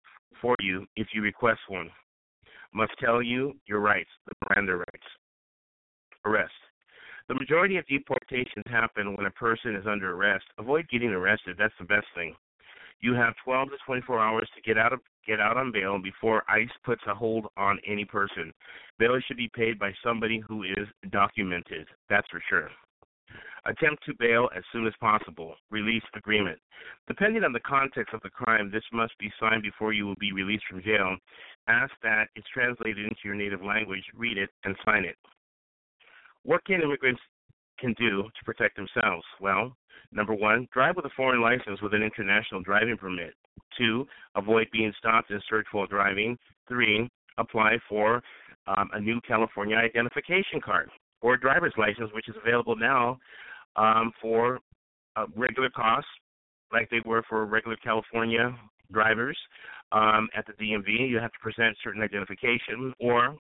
for 0.41 0.55
you 0.59 0.85
if 0.95 1.07
you 1.13 1.21
request 1.21 1.59
one. 1.67 1.89
Must 2.73 2.93
tell 2.99 3.21
you 3.21 3.53
your 3.67 3.79
rights, 3.79 4.09
the 4.27 4.33
Miranda 4.49 4.77
rights. 4.77 5.07
Arrest. 6.25 6.53
The 7.27 7.35
majority 7.35 7.77
of 7.77 7.85
deportations 7.87 8.65
happen 8.67 9.15
when 9.15 9.25
a 9.25 9.31
person 9.31 9.75
is 9.75 9.85
under 9.87 10.13
arrest. 10.15 10.45
Avoid 10.57 10.87
getting 10.89 11.09
arrested. 11.09 11.55
That's 11.57 11.73
the 11.79 11.85
best 11.85 12.07
thing. 12.15 12.35
You 13.01 13.13
have 13.15 13.33
12 13.43 13.69
to 13.69 13.77
24 13.85 14.19
hours 14.19 14.47
to 14.55 14.61
get 14.61 14.77
out 14.77 14.93
of 14.93 14.99
get 15.27 15.39
out 15.39 15.57
on 15.57 15.71
bail 15.71 15.99
before 16.01 16.43
ICE 16.49 16.69
puts 16.83 17.01
a 17.07 17.13
hold 17.13 17.45
on 17.57 17.79
any 17.87 18.05
person. 18.05 18.51
Bail 18.97 19.19
should 19.27 19.37
be 19.37 19.51
paid 19.55 19.77
by 19.77 19.91
somebody 20.03 20.39
who 20.39 20.63
is 20.63 20.87
documented. 21.11 21.87
That's 22.09 22.27
for 22.29 22.41
sure. 22.49 22.69
Attempt 23.65 24.03
to 24.05 24.13
bail 24.17 24.49
as 24.55 24.63
soon 24.71 24.87
as 24.87 24.93
possible. 24.99 25.53
Release 25.69 26.03
agreement. 26.15 26.57
Depending 27.07 27.43
on 27.43 27.53
the 27.53 27.59
context 27.59 28.13
of 28.13 28.21
the 28.21 28.29
crime, 28.29 28.71
this 28.71 28.83
must 28.91 29.15
be 29.19 29.31
signed 29.39 29.61
before 29.61 29.93
you 29.93 30.05
will 30.05 30.15
be 30.19 30.31
released 30.31 30.63
from 30.67 30.81
jail. 30.81 31.15
Ask 31.67 31.91
that 32.01 32.29
it's 32.35 32.47
translated 32.51 33.05
into 33.05 33.21
your 33.23 33.35
native 33.35 33.63
language, 33.63 34.03
read 34.15 34.39
it, 34.39 34.49
and 34.63 34.75
sign 34.83 35.05
it. 35.05 35.15
What 36.43 36.65
can 36.65 36.81
immigrants 36.81 37.21
can 37.79 37.93
do 37.99 38.23
to 38.23 38.45
protect 38.45 38.77
themselves? 38.77 39.25
Well, 39.39 39.75
number 40.11 40.33
one, 40.33 40.67
drive 40.73 40.95
with 40.95 41.05
a 41.05 41.11
foreign 41.15 41.41
license 41.41 41.81
with 41.81 41.93
an 41.93 42.03
international 42.03 42.61
driving 42.61 42.97
permit. 42.97 43.33
Two, 43.77 44.05
avoid 44.35 44.67
being 44.71 44.93
stopped 44.97 45.31
and 45.31 45.41
searched 45.49 45.69
while 45.71 45.87
driving. 45.87 46.37
Three, 46.67 47.09
apply 47.37 47.77
for 47.87 48.21
um, 48.67 48.89
a 48.93 48.99
new 48.99 49.19
California 49.27 49.75
identification 49.75 50.61
card 50.63 50.89
or 51.21 51.37
driver's 51.37 51.73
license, 51.77 52.09
which 52.13 52.27
is 52.27 52.35
available 52.43 52.75
now 52.75 53.17
um, 53.75 54.11
for 54.21 54.59
uh, 55.15 55.25
regular 55.35 55.69
costs, 55.69 56.09
like 56.71 56.89
they 56.89 57.01
were 57.05 57.23
for 57.27 57.45
regular 57.45 57.77
California 57.77 58.55
drivers 58.91 59.37
um, 59.91 60.29
at 60.35 60.45
the 60.45 60.53
DMV. 60.53 61.09
You 61.09 61.17
have 61.17 61.31
to 61.31 61.39
present 61.41 61.75
certain 61.83 62.01
identification 62.01 62.93
or 62.99 63.35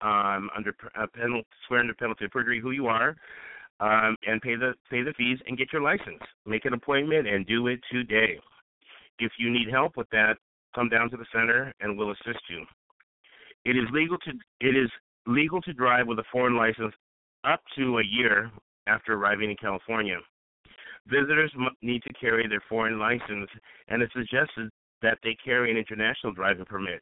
um, 0.00 0.48
under 0.56 0.74
uh, 0.96 1.06
penalty, 1.14 1.46
swear 1.66 1.80
under 1.80 1.94
penalty 1.94 2.24
of 2.24 2.30
perjury 2.30 2.60
who 2.60 2.70
you 2.70 2.86
are, 2.86 3.16
um, 3.80 4.16
and 4.26 4.40
pay 4.42 4.56
the 4.56 4.74
pay 4.90 5.02
the 5.02 5.12
fees 5.16 5.38
and 5.46 5.56
get 5.56 5.72
your 5.72 5.82
license. 5.82 6.20
Make 6.46 6.64
an 6.64 6.74
appointment 6.74 7.28
and 7.28 7.46
do 7.46 7.68
it 7.68 7.80
today. 7.90 8.38
If 9.18 9.32
you 9.38 9.50
need 9.50 9.68
help 9.70 9.96
with 9.96 10.08
that, 10.10 10.34
come 10.74 10.88
down 10.88 11.10
to 11.10 11.16
the 11.16 11.26
center 11.32 11.72
and 11.80 11.96
we'll 11.96 12.12
assist 12.12 12.40
you. 12.48 12.64
It 13.64 13.76
is 13.76 13.84
legal 13.92 14.18
to 14.18 14.30
it 14.60 14.76
is 14.76 14.90
legal 15.26 15.60
to 15.62 15.72
drive 15.72 16.06
with 16.06 16.18
a 16.18 16.24
foreign 16.32 16.56
license 16.56 16.94
up 17.44 17.60
to 17.76 17.98
a 17.98 18.04
year 18.04 18.50
after 18.86 19.14
arriving 19.14 19.50
in 19.50 19.56
California. 19.56 20.18
Visitors 21.06 21.52
need 21.82 22.02
to 22.02 22.12
carry 22.14 22.46
their 22.48 22.62
foreign 22.68 22.98
license, 22.98 23.48
and 23.88 24.02
it's 24.02 24.12
suggested 24.12 24.70
that 25.02 25.18
they 25.22 25.36
carry 25.42 25.70
an 25.70 25.76
international 25.76 26.32
driving 26.32 26.64
permit. 26.64 27.00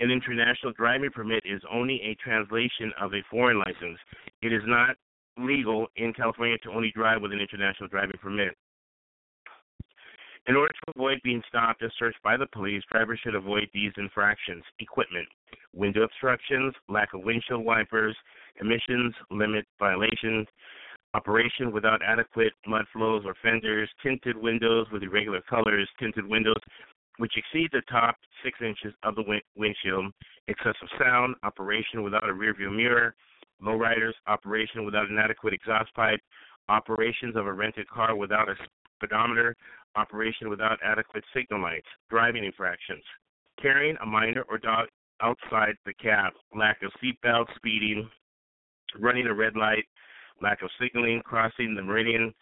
An 0.00 0.10
international 0.10 0.72
driving 0.76 1.10
permit 1.10 1.42
is 1.44 1.62
only 1.72 2.00
a 2.02 2.14
translation 2.16 2.92
of 3.00 3.14
a 3.14 3.22
foreign 3.30 3.58
license. 3.58 3.98
It 4.42 4.52
is 4.52 4.62
not 4.66 4.96
legal 5.38 5.86
in 5.96 6.12
California 6.12 6.56
to 6.58 6.70
only 6.70 6.92
drive 6.94 7.22
with 7.22 7.32
an 7.32 7.40
international 7.40 7.88
driving 7.88 8.18
permit. 8.22 8.54
In 10.48 10.54
order 10.54 10.72
to 10.72 10.92
avoid 10.94 11.20
being 11.24 11.42
stopped 11.48 11.82
and 11.82 11.90
searched 11.98 12.22
by 12.22 12.36
the 12.36 12.46
police, 12.46 12.82
drivers 12.90 13.18
should 13.22 13.34
avoid 13.34 13.68
these 13.74 13.92
infractions. 13.96 14.62
Equipment, 14.78 15.26
window 15.74 16.02
obstructions, 16.02 16.72
lack 16.88 17.14
of 17.14 17.24
windshield 17.24 17.64
wipers, 17.64 18.16
emissions 18.60 19.12
limit 19.30 19.66
violations, 19.78 20.46
operation 21.14 21.72
without 21.72 22.00
adequate 22.02 22.52
mud 22.66 22.84
flows 22.92 23.22
or 23.24 23.34
fenders, 23.42 23.88
tinted 24.02 24.36
windows 24.36 24.86
with 24.92 25.02
irregular 25.02 25.40
colors, 25.48 25.88
tinted 25.98 26.26
windows 26.26 26.60
which 27.18 27.32
exceed 27.36 27.70
the 27.72 27.82
top 27.90 28.16
six 28.44 28.58
inches 28.60 28.94
of 29.02 29.14
the 29.14 29.22
win- 29.22 29.40
windshield, 29.56 30.12
excessive 30.48 30.88
sound, 30.98 31.34
operation 31.42 32.02
without 32.02 32.28
a 32.28 32.32
rearview 32.32 32.74
mirror, 32.74 33.14
lowriders, 33.62 34.12
operation 34.26 34.84
without 34.84 35.10
an 35.10 35.18
adequate 35.18 35.54
exhaust 35.54 35.94
pipe, 35.94 36.20
operations 36.68 37.36
of 37.36 37.46
a 37.46 37.52
rented 37.52 37.88
car 37.88 38.16
without 38.16 38.48
a 38.48 38.54
speedometer, 38.96 39.56
operation 39.96 40.48
without 40.48 40.78
adequate 40.84 41.24
signal 41.34 41.62
lights, 41.62 41.86
driving 42.10 42.44
infractions, 42.44 43.02
carrying 43.60 43.96
a 44.02 44.06
minor 44.06 44.44
or 44.48 44.58
dog 44.58 44.88
outside 45.22 45.74
the 45.86 45.94
cab, 45.94 46.32
lack 46.54 46.82
of 46.82 46.92
seatbelt, 47.02 47.46
speeding, 47.56 48.08
running 48.98 49.26
a 49.26 49.34
red 49.34 49.56
light, 49.56 49.84
lack 50.42 50.62
of 50.62 50.70
signaling, 50.80 51.22
crossing 51.24 51.74
the 51.74 51.82
meridian, 51.82 52.34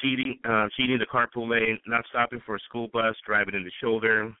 cheating, 0.00 0.38
uh, 0.48 0.66
cheating 0.76 0.98
the 0.98 1.06
carpool 1.06 1.50
lane, 1.50 1.78
not 1.86 2.04
stopping 2.10 2.40
for 2.46 2.56
a 2.56 2.60
school 2.60 2.88
bus, 2.92 3.16
driving 3.26 3.54
in 3.54 3.64
the 3.64 3.70
shoulder, 3.80 4.32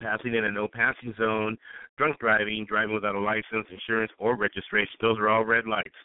passing 0.00 0.34
in 0.34 0.44
a 0.44 0.50
no 0.50 0.68
passing 0.68 1.14
zone, 1.18 1.56
drunk 1.96 2.18
driving, 2.18 2.66
driving 2.68 2.94
without 2.94 3.14
a 3.14 3.20
license, 3.20 3.66
insurance, 3.70 4.12
or 4.18 4.36
registration. 4.36 4.94
Those 5.00 5.18
are 5.18 5.28
all 5.28 5.44
red 5.44 5.66
lights. 5.66 5.96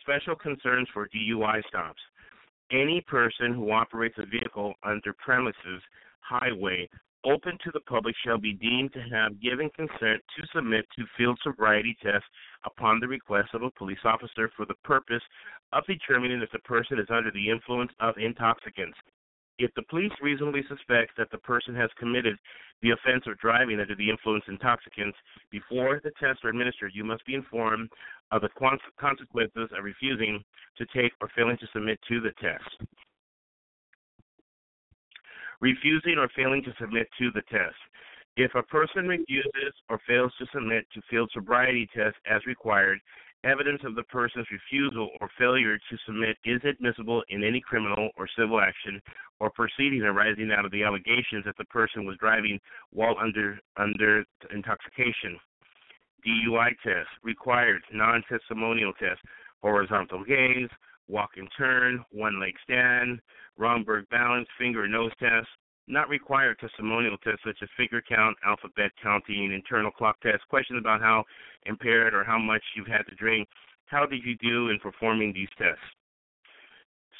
Special 0.00 0.36
concerns 0.36 0.88
for 0.92 1.08
DUI 1.08 1.62
stops. 1.68 2.00
Any 2.70 3.00
person 3.06 3.54
who 3.54 3.70
operates 3.72 4.16
a 4.18 4.26
vehicle 4.26 4.74
under 4.82 5.14
premises, 5.14 5.82
highway, 6.20 6.88
open 7.24 7.58
to 7.64 7.70
the 7.72 7.80
public 7.80 8.14
shall 8.24 8.38
be 8.38 8.52
deemed 8.52 8.92
to 8.92 9.00
have 9.00 9.40
given 9.40 9.70
consent 9.70 10.22
to 10.36 10.46
submit 10.54 10.86
to 10.96 11.04
field 11.16 11.38
sobriety 11.42 11.96
tests 12.02 12.28
upon 12.64 13.00
the 13.00 13.08
request 13.08 13.48
of 13.54 13.62
a 13.62 13.70
police 13.72 13.98
officer 14.04 14.50
for 14.56 14.66
the 14.66 14.74
purpose 14.84 15.22
of 15.72 15.84
determining 15.86 16.40
if 16.42 16.50
the 16.52 16.58
person 16.60 16.98
is 16.98 17.06
under 17.10 17.30
the 17.30 17.50
influence 17.50 17.90
of 18.00 18.14
intoxicants. 18.18 18.96
If 19.58 19.74
the 19.74 19.82
police 19.90 20.12
reasonably 20.22 20.62
suspect 20.68 21.16
that 21.18 21.30
the 21.32 21.38
person 21.38 21.74
has 21.74 21.90
committed 21.98 22.38
the 22.80 22.90
offense 22.90 23.24
of 23.26 23.38
driving 23.38 23.80
under 23.80 23.96
the 23.96 24.08
influence 24.08 24.44
of 24.46 24.52
intoxicants, 24.52 25.18
before 25.50 26.00
the 26.04 26.12
tests 26.20 26.44
are 26.44 26.50
administered, 26.50 26.92
you 26.94 27.02
must 27.02 27.26
be 27.26 27.34
informed 27.34 27.90
of 28.30 28.42
the 28.42 28.50
consequences 29.00 29.68
of 29.76 29.84
refusing 29.84 30.44
to 30.76 30.86
take 30.94 31.12
or 31.20 31.28
failing 31.34 31.58
to 31.58 31.66
submit 31.72 31.98
to 32.08 32.20
the 32.20 32.30
test. 32.40 32.88
Refusing 35.60 36.18
or 36.18 36.28
failing 36.36 36.62
to 36.62 36.72
submit 36.80 37.08
to 37.18 37.32
the 37.32 37.42
test. 37.50 37.74
If 38.36 38.54
a 38.54 38.62
person 38.62 39.08
refuses 39.08 39.74
or 39.90 39.98
fails 40.06 40.32
to 40.38 40.46
submit 40.54 40.86
to 40.94 41.02
field 41.10 41.28
sobriety 41.34 41.88
tests 41.92 42.20
as 42.30 42.46
required, 42.46 43.00
evidence 43.44 43.80
of 43.84 43.94
the 43.94 44.02
person's 44.04 44.46
refusal 44.50 45.10
or 45.20 45.28
failure 45.38 45.78
to 45.78 45.96
submit 46.06 46.36
is 46.44 46.60
admissible 46.64 47.22
in 47.28 47.44
any 47.44 47.60
criminal 47.60 48.10
or 48.16 48.28
civil 48.36 48.60
action 48.60 49.00
or 49.40 49.50
proceeding 49.50 50.02
arising 50.02 50.50
out 50.56 50.64
of 50.64 50.72
the 50.72 50.82
allegations 50.82 51.44
that 51.44 51.56
the 51.56 51.64
person 51.66 52.04
was 52.04 52.16
driving 52.18 52.58
while 52.92 53.16
under 53.20 53.58
under 53.76 54.24
intoxication. 54.52 55.38
DUI 56.26 56.70
test 56.82 57.08
required 57.22 57.80
non-testimonial 57.92 58.92
test, 58.94 59.20
horizontal 59.62 60.24
gaze, 60.24 60.68
walk 61.06 61.30
and 61.36 61.48
turn, 61.56 62.04
one 62.10 62.40
leg 62.40 62.54
stand, 62.64 63.20
Romberg 63.56 64.08
balance, 64.10 64.48
finger 64.58 64.86
nose 64.88 65.12
test. 65.20 65.48
Not 65.90 66.10
required 66.10 66.58
testimonial 66.58 67.16
tests 67.24 67.40
such 67.46 67.56
as 67.62 67.68
figure 67.74 68.02
count, 68.06 68.36
alphabet 68.44 68.92
counting, 69.02 69.52
internal 69.52 69.90
clock 69.90 70.20
test, 70.20 70.46
questions 70.50 70.78
about 70.78 71.00
how 71.00 71.24
impaired 71.64 72.12
or 72.12 72.22
how 72.24 72.38
much 72.38 72.62
you've 72.76 72.86
had 72.86 73.06
to 73.08 73.14
drink. 73.14 73.48
How 73.86 74.04
did 74.04 74.22
you 74.22 74.36
do 74.36 74.68
in 74.68 74.78
performing 74.80 75.32
these 75.32 75.48
tests? 75.56 75.80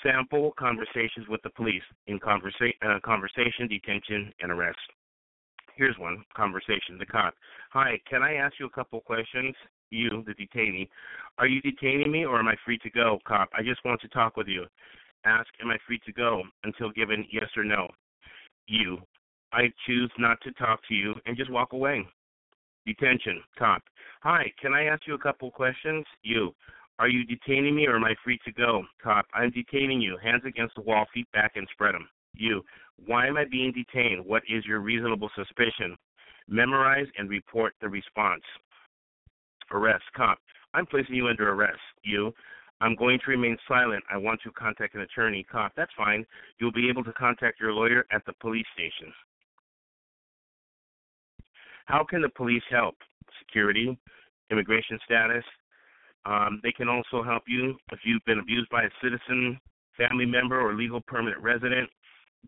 Sample 0.02 0.52
conversations 0.58 1.26
with 1.30 1.40
the 1.42 1.50
police 1.50 1.82
in 2.08 2.20
conversa- 2.20 2.76
uh, 2.82 3.00
conversation, 3.02 3.68
detention, 3.68 4.30
and 4.40 4.52
arrest. 4.52 4.78
Here's 5.74 5.96
one 5.96 6.22
conversation. 6.36 6.98
The 6.98 7.06
cop. 7.06 7.34
Hi, 7.72 7.98
can 8.08 8.22
I 8.22 8.34
ask 8.34 8.54
you 8.60 8.66
a 8.66 8.70
couple 8.70 9.00
questions? 9.00 9.54
You, 9.90 10.22
the 10.26 10.34
detainee. 10.34 10.88
Are 11.38 11.46
you 11.46 11.62
detaining 11.62 12.12
me 12.12 12.26
or 12.26 12.38
am 12.38 12.48
I 12.48 12.54
free 12.66 12.78
to 12.78 12.90
go? 12.90 13.18
Cop. 13.26 13.48
I 13.54 13.62
just 13.62 13.82
want 13.84 14.02
to 14.02 14.08
talk 14.08 14.36
with 14.36 14.46
you. 14.46 14.66
Ask, 15.24 15.48
am 15.62 15.70
I 15.70 15.78
free 15.86 16.00
to 16.04 16.12
go 16.12 16.42
until 16.64 16.90
given 16.90 17.24
yes 17.32 17.48
or 17.56 17.64
no? 17.64 17.88
You. 18.68 18.98
I 19.52 19.72
choose 19.86 20.12
not 20.18 20.38
to 20.42 20.52
talk 20.52 20.80
to 20.88 20.94
you 20.94 21.14
and 21.26 21.36
just 21.36 21.50
walk 21.50 21.72
away. 21.72 22.06
Detention. 22.86 23.42
Cop. 23.58 23.82
Hi, 24.22 24.52
can 24.60 24.74
I 24.74 24.84
ask 24.84 25.06
you 25.06 25.14
a 25.14 25.18
couple 25.18 25.50
questions? 25.50 26.04
You. 26.22 26.52
Are 26.98 27.08
you 27.08 27.24
detaining 27.24 27.74
me 27.74 27.86
or 27.86 27.96
am 27.96 28.04
I 28.04 28.14
free 28.22 28.38
to 28.44 28.52
go? 28.52 28.82
Cop. 29.02 29.26
I'm 29.32 29.50
detaining 29.50 30.00
you. 30.00 30.18
Hands 30.22 30.42
against 30.46 30.74
the 30.74 30.82
wall, 30.82 31.06
feet 31.14 31.30
back, 31.32 31.52
and 31.56 31.66
spread 31.72 31.94
them. 31.94 32.08
You. 32.34 32.62
Why 33.06 33.26
am 33.26 33.36
I 33.36 33.44
being 33.50 33.72
detained? 33.72 34.24
What 34.24 34.42
is 34.48 34.64
your 34.66 34.80
reasonable 34.80 35.30
suspicion? 35.34 35.96
Memorize 36.48 37.06
and 37.16 37.28
report 37.28 37.74
the 37.80 37.88
response. 37.88 38.42
Arrest. 39.70 40.04
Cop. 40.16 40.38
I'm 40.74 40.86
placing 40.86 41.14
you 41.14 41.28
under 41.28 41.50
arrest. 41.52 41.80
You. 42.02 42.32
I'm 42.80 42.94
going 42.94 43.18
to 43.24 43.30
remain 43.30 43.56
silent. 43.66 44.04
I 44.10 44.16
want 44.16 44.40
to 44.44 44.52
contact 44.52 44.94
an 44.94 45.00
attorney. 45.00 45.44
Cop. 45.50 45.72
That's 45.76 45.90
fine. 45.96 46.24
You'll 46.60 46.72
be 46.72 46.88
able 46.88 47.04
to 47.04 47.12
contact 47.12 47.60
your 47.60 47.72
lawyer 47.72 48.06
at 48.12 48.24
the 48.26 48.32
police 48.40 48.66
station. 48.74 49.12
How 51.86 52.04
can 52.08 52.22
the 52.22 52.28
police 52.28 52.62
help? 52.70 52.96
Security, 53.40 53.98
immigration 54.50 54.98
status. 55.04 55.44
Um, 56.26 56.60
they 56.62 56.72
can 56.72 56.88
also 56.88 57.22
help 57.22 57.44
you 57.46 57.76
if 57.92 58.00
you've 58.04 58.24
been 58.26 58.38
abused 58.38 58.68
by 58.70 58.82
a 58.82 58.90
citizen, 59.02 59.58
family 59.96 60.26
member, 60.26 60.60
or 60.60 60.74
legal 60.74 61.00
permanent 61.00 61.42
resident. 61.42 61.88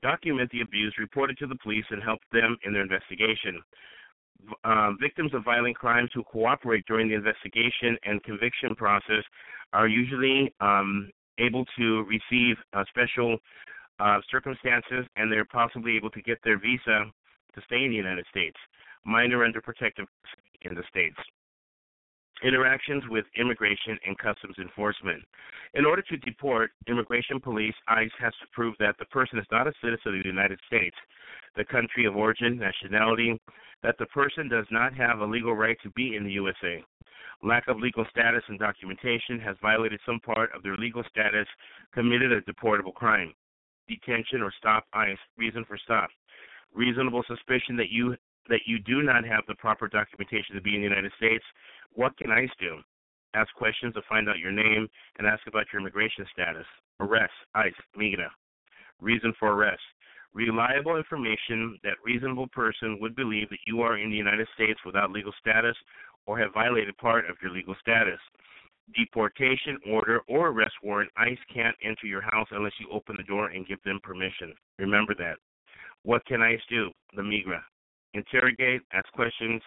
Document 0.02 0.50
the 0.52 0.60
abuse, 0.60 0.94
report 0.98 1.30
it 1.30 1.38
to 1.38 1.46
the 1.46 1.56
police, 1.62 1.84
and 1.90 2.02
help 2.02 2.20
them 2.32 2.56
in 2.64 2.72
their 2.72 2.82
investigation. 2.82 3.60
Uh, 4.64 4.92
victims 5.00 5.32
of 5.34 5.44
violent 5.44 5.76
crimes 5.76 6.10
who 6.14 6.22
cooperate 6.24 6.84
during 6.86 7.08
the 7.08 7.14
investigation 7.14 7.96
and 8.04 8.22
conviction 8.22 8.74
process 8.74 9.24
are 9.72 9.88
usually 9.88 10.52
um, 10.60 11.10
able 11.38 11.64
to 11.78 12.04
receive 12.04 12.56
uh, 12.72 12.84
special 12.88 13.38
uh, 13.98 14.18
circumstances, 14.30 15.06
and 15.16 15.30
they're 15.30 15.44
possibly 15.44 15.96
able 15.96 16.10
to 16.10 16.22
get 16.22 16.38
their 16.44 16.58
visa 16.58 17.04
to 17.54 17.60
stay 17.66 17.84
in 17.84 17.90
the 17.90 17.96
United 17.96 18.24
States. 18.30 18.56
Minor 19.04 19.44
under 19.44 19.60
protective 19.60 20.06
in 20.62 20.74
the 20.74 20.82
states. 20.88 21.16
Interactions 22.42 23.02
with 23.10 23.26
immigration 23.36 23.98
and 24.06 24.16
customs 24.16 24.56
enforcement. 24.58 25.22
In 25.74 25.84
order 25.84 26.02
to 26.02 26.16
deport, 26.18 26.70
immigration 26.88 27.38
police 27.38 27.74
ICE 27.88 28.10
has 28.18 28.32
to 28.40 28.46
prove 28.52 28.74
that 28.78 28.96
the 28.98 29.04
person 29.06 29.38
is 29.38 29.46
not 29.52 29.66
a 29.66 29.72
citizen 29.82 30.16
of 30.16 30.22
the 30.22 30.28
United 30.28 30.58
States, 30.66 30.96
the 31.56 31.64
country 31.64 32.04
of 32.04 32.16
origin, 32.16 32.58
nationality, 32.58 33.38
that 33.82 33.96
the 33.98 34.06
person 34.06 34.48
does 34.48 34.66
not 34.70 34.94
have 34.94 35.20
a 35.20 35.24
legal 35.24 35.54
right 35.54 35.76
to 35.82 35.90
be 35.90 36.16
in 36.16 36.24
the 36.24 36.32
USA. 36.32 36.82
Lack 37.42 37.68
of 37.68 37.78
legal 37.78 38.04
status 38.10 38.42
and 38.48 38.58
documentation 38.58 39.40
has 39.40 39.56
violated 39.62 40.00
some 40.04 40.20
part 40.20 40.50
of 40.54 40.62
their 40.62 40.76
legal 40.76 41.02
status, 41.08 41.46
committed 41.94 42.32
a 42.32 42.42
deportable 42.42 42.92
crime. 42.92 43.32
Detention 43.88 44.42
or 44.42 44.52
stop 44.58 44.84
ICE. 44.92 45.16
Reason 45.38 45.64
for 45.64 45.78
stop. 45.78 46.10
Reasonable 46.74 47.24
suspicion 47.26 47.76
that 47.76 47.90
you 47.90 48.14
that 48.48 48.60
you 48.66 48.78
do 48.78 49.02
not 49.02 49.24
have 49.24 49.44
the 49.46 49.54
proper 49.56 49.88
documentation 49.88 50.54
to 50.54 50.60
be 50.60 50.74
in 50.74 50.80
the 50.80 50.88
United 50.88 51.12
States. 51.16 51.44
What 51.94 52.16
can 52.16 52.30
ICE 52.30 52.50
do? 52.58 52.78
Ask 53.34 53.54
questions 53.54 53.94
to 53.94 54.02
find 54.08 54.28
out 54.28 54.38
your 54.38 54.50
name 54.52 54.88
and 55.18 55.26
ask 55.26 55.46
about 55.46 55.66
your 55.72 55.80
immigration 55.80 56.26
status. 56.32 56.66
Arrest. 57.00 57.32
ICE. 57.54 57.72
Migra. 57.96 58.28
Reason 59.00 59.32
for 59.38 59.52
arrest. 59.52 59.80
Reliable 60.32 60.96
information 60.96 61.78
that 61.82 61.94
reasonable 62.04 62.46
person 62.48 62.98
would 63.00 63.16
believe 63.16 63.48
that 63.50 63.58
you 63.66 63.82
are 63.82 63.98
in 63.98 64.10
the 64.10 64.16
United 64.16 64.46
States 64.54 64.78
without 64.86 65.10
legal 65.10 65.32
status 65.40 65.76
or 66.26 66.38
have 66.38 66.54
violated 66.54 66.96
part 66.98 67.28
of 67.28 67.36
your 67.42 67.50
legal 67.50 67.74
status. 67.80 68.20
deportation 68.96 69.78
order 69.88 70.20
or 70.28 70.48
arrest 70.48 70.74
warrant, 70.82 71.10
ICE 71.16 71.38
can't 71.52 71.76
enter 71.82 72.06
your 72.06 72.22
house 72.22 72.48
unless 72.50 72.72
you 72.80 72.88
open 72.90 73.16
the 73.16 73.22
door 73.24 73.48
and 73.48 73.66
give 73.66 73.82
them 73.84 74.00
permission. 74.02 74.52
Remember 74.78 75.14
that. 75.14 75.36
What 76.02 76.24
can 76.26 76.42
ICE 76.42 76.60
do? 76.68 76.90
The 77.14 77.22
Migra. 77.22 77.60
Interrogate, 78.14 78.82
ask 78.92 79.10
questions. 79.12 79.62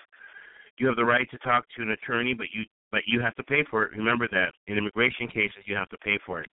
You 0.77 0.87
have 0.87 0.95
the 0.95 1.05
right 1.05 1.29
to 1.31 1.37
talk 1.39 1.65
to 1.75 1.83
an 1.83 1.91
attorney, 1.91 2.33
but 2.33 2.47
you 2.53 2.65
but 2.91 3.01
you 3.07 3.19
have 3.21 3.35
to 3.35 3.43
pay 3.43 3.63
for 3.71 3.83
it. 3.83 3.91
Remember 3.97 4.27
that. 4.29 4.53
In 4.67 4.77
immigration 4.77 5.27
cases, 5.27 5.63
you 5.65 5.75
have 5.75 5.89
to 5.89 5.97
pay 5.97 6.19
for 6.25 6.41
it 6.41 6.49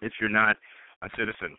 if 0.00 0.12
you're 0.20 0.30
not 0.30 0.56
a 1.02 1.08
citizen. 1.18 1.56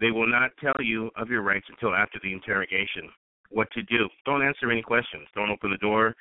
They 0.00 0.10
will 0.10 0.28
not 0.28 0.50
tell 0.60 0.80
you 0.80 1.10
of 1.16 1.28
your 1.28 1.42
rights 1.42 1.66
until 1.68 1.94
after 1.94 2.18
the 2.22 2.32
interrogation. 2.32 3.10
What 3.50 3.70
to 3.72 3.82
do? 3.82 4.08
Don't 4.24 4.46
answer 4.46 4.70
any 4.70 4.82
questions. 4.82 5.26
Don't 5.34 5.50
open 5.50 5.70
the 5.70 5.78
door 5.78 6.14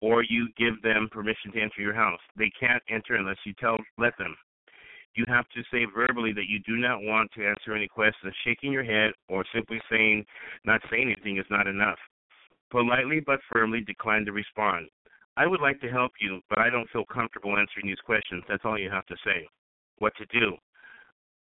or 0.00 0.22
you 0.22 0.48
give 0.56 0.80
them 0.82 1.08
permission 1.10 1.52
to 1.52 1.60
enter 1.60 1.80
your 1.80 1.94
house. 1.94 2.20
They 2.36 2.50
can't 2.58 2.82
enter 2.88 3.16
unless 3.16 3.36
you 3.44 3.52
tell 3.54 3.76
let 3.98 4.16
them. 4.18 4.34
You 5.14 5.24
have 5.28 5.48
to 5.50 5.62
say 5.72 5.86
verbally 5.92 6.32
that 6.34 6.48
you 6.48 6.60
do 6.60 6.76
not 6.76 7.02
want 7.02 7.30
to 7.32 7.46
answer 7.46 7.74
any 7.74 7.88
questions. 7.88 8.32
Shaking 8.44 8.72
your 8.72 8.84
head 8.84 9.12
or 9.28 9.44
simply 9.52 9.80
saying 9.90 10.24
not 10.64 10.80
saying 10.90 11.12
anything 11.12 11.38
is 11.38 11.46
not 11.50 11.66
enough. 11.66 11.98
Politely 12.70 13.20
but 13.20 13.40
firmly 13.52 13.80
decline 13.80 14.24
to 14.26 14.32
respond. 14.32 14.88
I 15.36 15.46
would 15.46 15.60
like 15.60 15.80
to 15.80 15.90
help 15.90 16.12
you, 16.20 16.40
but 16.48 16.58
I 16.58 16.70
don't 16.70 16.88
feel 16.90 17.04
comfortable 17.12 17.56
answering 17.56 17.86
these 17.86 18.00
questions. 18.04 18.44
That's 18.48 18.64
all 18.64 18.78
you 18.78 18.90
have 18.90 19.06
to 19.06 19.16
say. 19.24 19.48
What 19.98 20.12
to 20.16 20.26
do? 20.26 20.56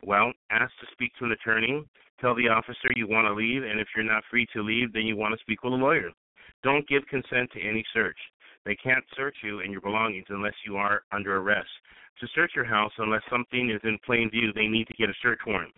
Well, 0.03 0.31
ask 0.49 0.71
to 0.79 0.87
speak 0.91 1.11
to 1.19 1.25
an 1.25 1.31
attorney. 1.31 1.83
Tell 2.21 2.35
the 2.35 2.49
officer 2.49 2.89
you 2.95 3.07
want 3.07 3.27
to 3.27 3.33
leave, 3.33 3.63
and 3.63 3.79
if 3.79 3.87
you're 3.95 4.05
not 4.05 4.23
free 4.29 4.47
to 4.53 4.61
leave, 4.61 4.93
then 4.93 5.03
you 5.03 5.15
want 5.15 5.33
to 5.33 5.41
speak 5.41 5.63
with 5.63 5.73
a 5.73 5.75
lawyer. 5.75 6.09
Don't 6.63 6.87
give 6.87 7.05
consent 7.07 7.49
to 7.53 7.61
any 7.61 7.85
search. 7.93 8.17
They 8.65 8.75
can't 8.75 9.03
search 9.15 9.35
you 9.43 9.61
and 9.61 9.71
your 9.71 9.81
belongings 9.81 10.27
unless 10.29 10.55
you 10.65 10.77
are 10.77 11.03
under 11.11 11.37
arrest. 11.37 11.69
To 12.19 12.27
search 12.35 12.51
your 12.55 12.65
house, 12.65 12.91
unless 12.97 13.21
something 13.29 13.69
is 13.69 13.79
in 13.83 13.97
plain 14.05 14.29
view, 14.29 14.51
they 14.53 14.67
need 14.67 14.87
to 14.87 14.93
get 14.95 15.09
a 15.09 15.13
search 15.21 15.39
warrant. 15.47 15.73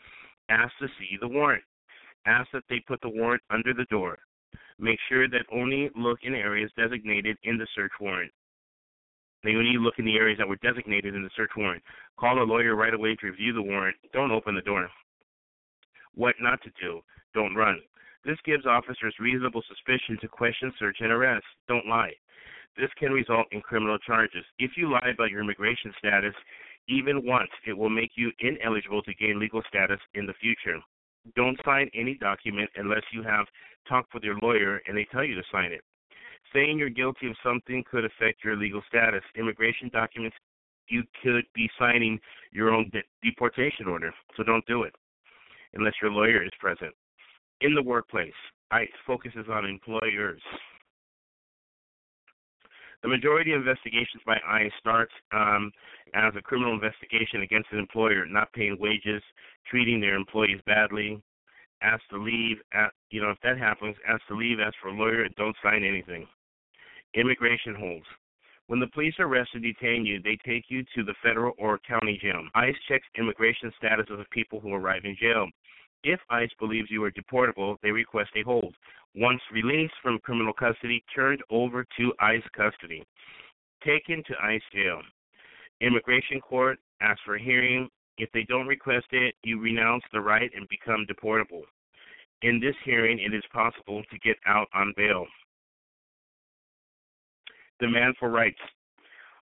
Ask 0.49 0.71
to 0.79 0.88
see 0.99 1.17
the 1.19 1.27
warrant. 1.27 1.63
Ask 2.25 2.49
that 2.53 2.63
they 2.69 2.79
put 2.88 3.01
the 3.01 3.10
warrant 3.10 3.43
under 3.49 3.73
the 3.73 3.86
door. 3.86 4.17
Make 4.79 4.99
sure 5.07 5.27
that 5.29 5.45
only 5.51 5.89
look 5.95 6.19
in 6.23 6.34
areas 6.34 6.71
designated 6.75 7.38
in 7.43 7.57
the 7.57 7.67
search 7.75 7.91
warrant. 7.99 8.31
They 9.43 9.56
only 9.56 9.77
look 9.77 9.95
in 9.97 10.06
the 10.06 10.17
areas 10.17 10.38
that 10.38 10.47
were 10.47 10.58
designated 10.58 11.15
in 11.15 11.23
the 11.23 11.30
search 11.36 11.51
warrant. 11.58 11.84
Call 12.19 12.41
a 12.41 12.45
lawyer 12.45 12.75
right 12.75 12.93
away 12.93 13.15
to 13.15 13.27
review 13.27 13.54
the 13.54 13.62
warrant. 13.62 13.97
Don't 14.13 14.32
open 14.32 14.56
the 14.56 14.62
door. 14.62 14.89
What 16.13 16.36
not 16.39 16.62
to 16.63 16.71
do. 16.82 17.01
Don't 17.34 17.56
run. 17.56 17.80
This 18.23 18.38
gives 18.45 18.65
officers 18.65 19.15
reasonable 19.19 19.63
suspicion 19.67 20.17
to 20.21 20.27
question, 20.27 20.71
search, 20.77 20.97
and 20.99 21.12
arrest. 21.12 21.45
Don't 21.67 21.88
lie. 21.88 22.13
This 22.77 22.89
can 22.99 23.12
result 23.12 23.47
in 23.51 23.62
criminal 23.62 23.97
charges. 23.97 24.45
If 24.60 24.71
you 24.77 24.91
lie 24.91 25.12
about 25.13 25.32
your 25.32 25.41
immigration 25.41 25.93
status, 25.97 26.36
even 26.88 27.25
once, 27.25 27.49
it 27.65 27.73
will 27.73 27.89
make 27.89 28.12
you 28.15 28.32
ineligible 28.39 29.01
to 29.04 29.13
gain 29.15 29.39
legal 29.39 29.62
status 29.67 29.99
in 30.13 30.25
the 30.25 30.34
future. 30.36 30.80
Don't 31.36 31.60
sign 31.65 31.89
any 31.93 32.15
document 32.15 32.69
unless 32.75 33.04
you 33.12 33.23
have 33.23 33.45
talked 33.88 34.13
with 34.13 34.23
your 34.23 34.38
lawyer 34.41 34.82
and 34.88 34.95
they 34.95 35.06
tell 35.12 35.23
you 35.23 35.36
to 35.36 35.43
sign 35.51 35.71
it. 35.71 35.82
Saying 36.53 36.77
you're 36.77 36.89
guilty 36.89 37.27
of 37.27 37.35
something 37.43 37.83
could 37.89 38.05
affect 38.05 38.43
your 38.43 38.57
legal 38.57 38.81
status. 38.87 39.23
Immigration 39.37 39.89
documents, 39.93 40.35
you 40.87 41.03
could 41.23 41.45
be 41.55 41.69
signing 41.79 42.19
your 42.51 42.73
own 42.73 42.89
de- 42.91 43.03
deportation 43.23 43.87
order, 43.87 44.13
so 44.35 44.43
don't 44.43 44.65
do 44.65 44.83
it 44.83 44.93
unless 45.73 45.93
your 46.01 46.11
lawyer 46.11 46.43
is 46.43 46.51
present. 46.59 46.93
In 47.61 47.73
the 47.73 47.81
workplace, 47.81 48.33
ICE 48.71 48.89
focuses 49.07 49.45
on 49.49 49.65
employers. 49.65 50.41
The 53.03 53.07
majority 53.07 53.53
of 53.53 53.61
investigations 53.61 54.21
by 54.25 54.37
ICE 54.45 54.71
starts 54.79 55.13
um, 55.31 55.71
as 56.13 56.33
a 56.37 56.41
criminal 56.41 56.73
investigation 56.73 57.41
against 57.41 57.71
an 57.71 57.79
employer 57.79 58.25
not 58.25 58.51
paying 58.53 58.77
wages, 58.79 59.23
treating 59.69 60.01
their 60.01 60.15
employees 60.15 60.59
badly, 60.65 61.21
ask 61.81 62.01
to 62.09 62.17
leave. 62.17 62.57
You 63.09 63.21
know, 63.21 63.31
if 63.31 63.39
that 63.43 63.57
happens, 63.57 63.95
ask 64.07 64.21
to 64.27 64.35
leave, 64.35 64.59
ask 64.59 64.75
for 64.81 64.89
a 64.89 64.93
lawyer, 64.93 65.23
and 65.23 65.33
don't 65.35 65.55
sign 65.63 65.83
anything. 65.83 66.27
Immigration 67.13 67.76
holds. 67.76 68.06
When 68.67 68.80
the 68.80 68.88
police 68.88 69.15
arrest 69.19 69.50
or 69.54 69.60
detain 69.60 70.06
you, 70.06 70.21
they 70.21 70.38
take 70.45 70.65
you 70.69 70.84
to 70.95 71.04
the 71.04 71.15
federal 71.21 71.54
or 71.58 71.80
county 71.80 72.17
jail. 72.21 72.41
ICE 72.56 72.76
checks 72.88 73.08
immigration 73.17 73.71
status 73.78 74.06
of 74.10 74.17
the 74.17 74.26
people 74.32 74.60
who 74.60 74.74
arrive 74.74 75.04
in 75.04 75.17
jail. 75.19 75.47
If 76.04 76.19
ICE 76.30 76.50
believes 76.58 76.89
you 76.89 77.04
are 77.04 77.12
deportable, 77.12 77.76
they 77.84 77.91
request 77.91 78.32
a 78.36 78.43
hold. 78.43 78.74
Once 79.13 79.41
released 79.52 79.93
from 80.02 80.19
criminal 80.19 80.54
custody, 80.54 81.04
turned 81.13 81.43
over 81.50 81.86
to 81.97 82.13
ICE 82.19 82.47
custody. 82.56 83.04
Taken 83.84 84.24
to 84.28 84.34
ICE 84.41 84.62
jail. 84.74 85.02
Immigration 85.82 86.39
court 86.39 86.80
asks 87.02 87.21
for 87.26 87.36
a 87.36 87.43
hearing. 87.43 87.89
If 88.17 88.32
they 88.32 88.43
don't 88.43 88.67
request 88.67 89.08
it, 89.12 89.36
you 89.43 89.60
renounce 89.60 90.04
the 90.13 90.21
right 90.21 90.50
and 90.56 90.67
become 90.69 91.06
deportable. 91.08 91.63
In 92.41 92.60
this 92.60 92.76
hearing, 92.86 93.19
it 93.19 93.34
is 93.34 93.43
possible 93.52 94.02
to 94.04 94.19
get 94.19 94.38
out 94.45 94.67
on 94.74 94.93
bail. 94.95 95.28
Demand 97.82 98.15
for 98.20 98.30
rights. 98.30 98.60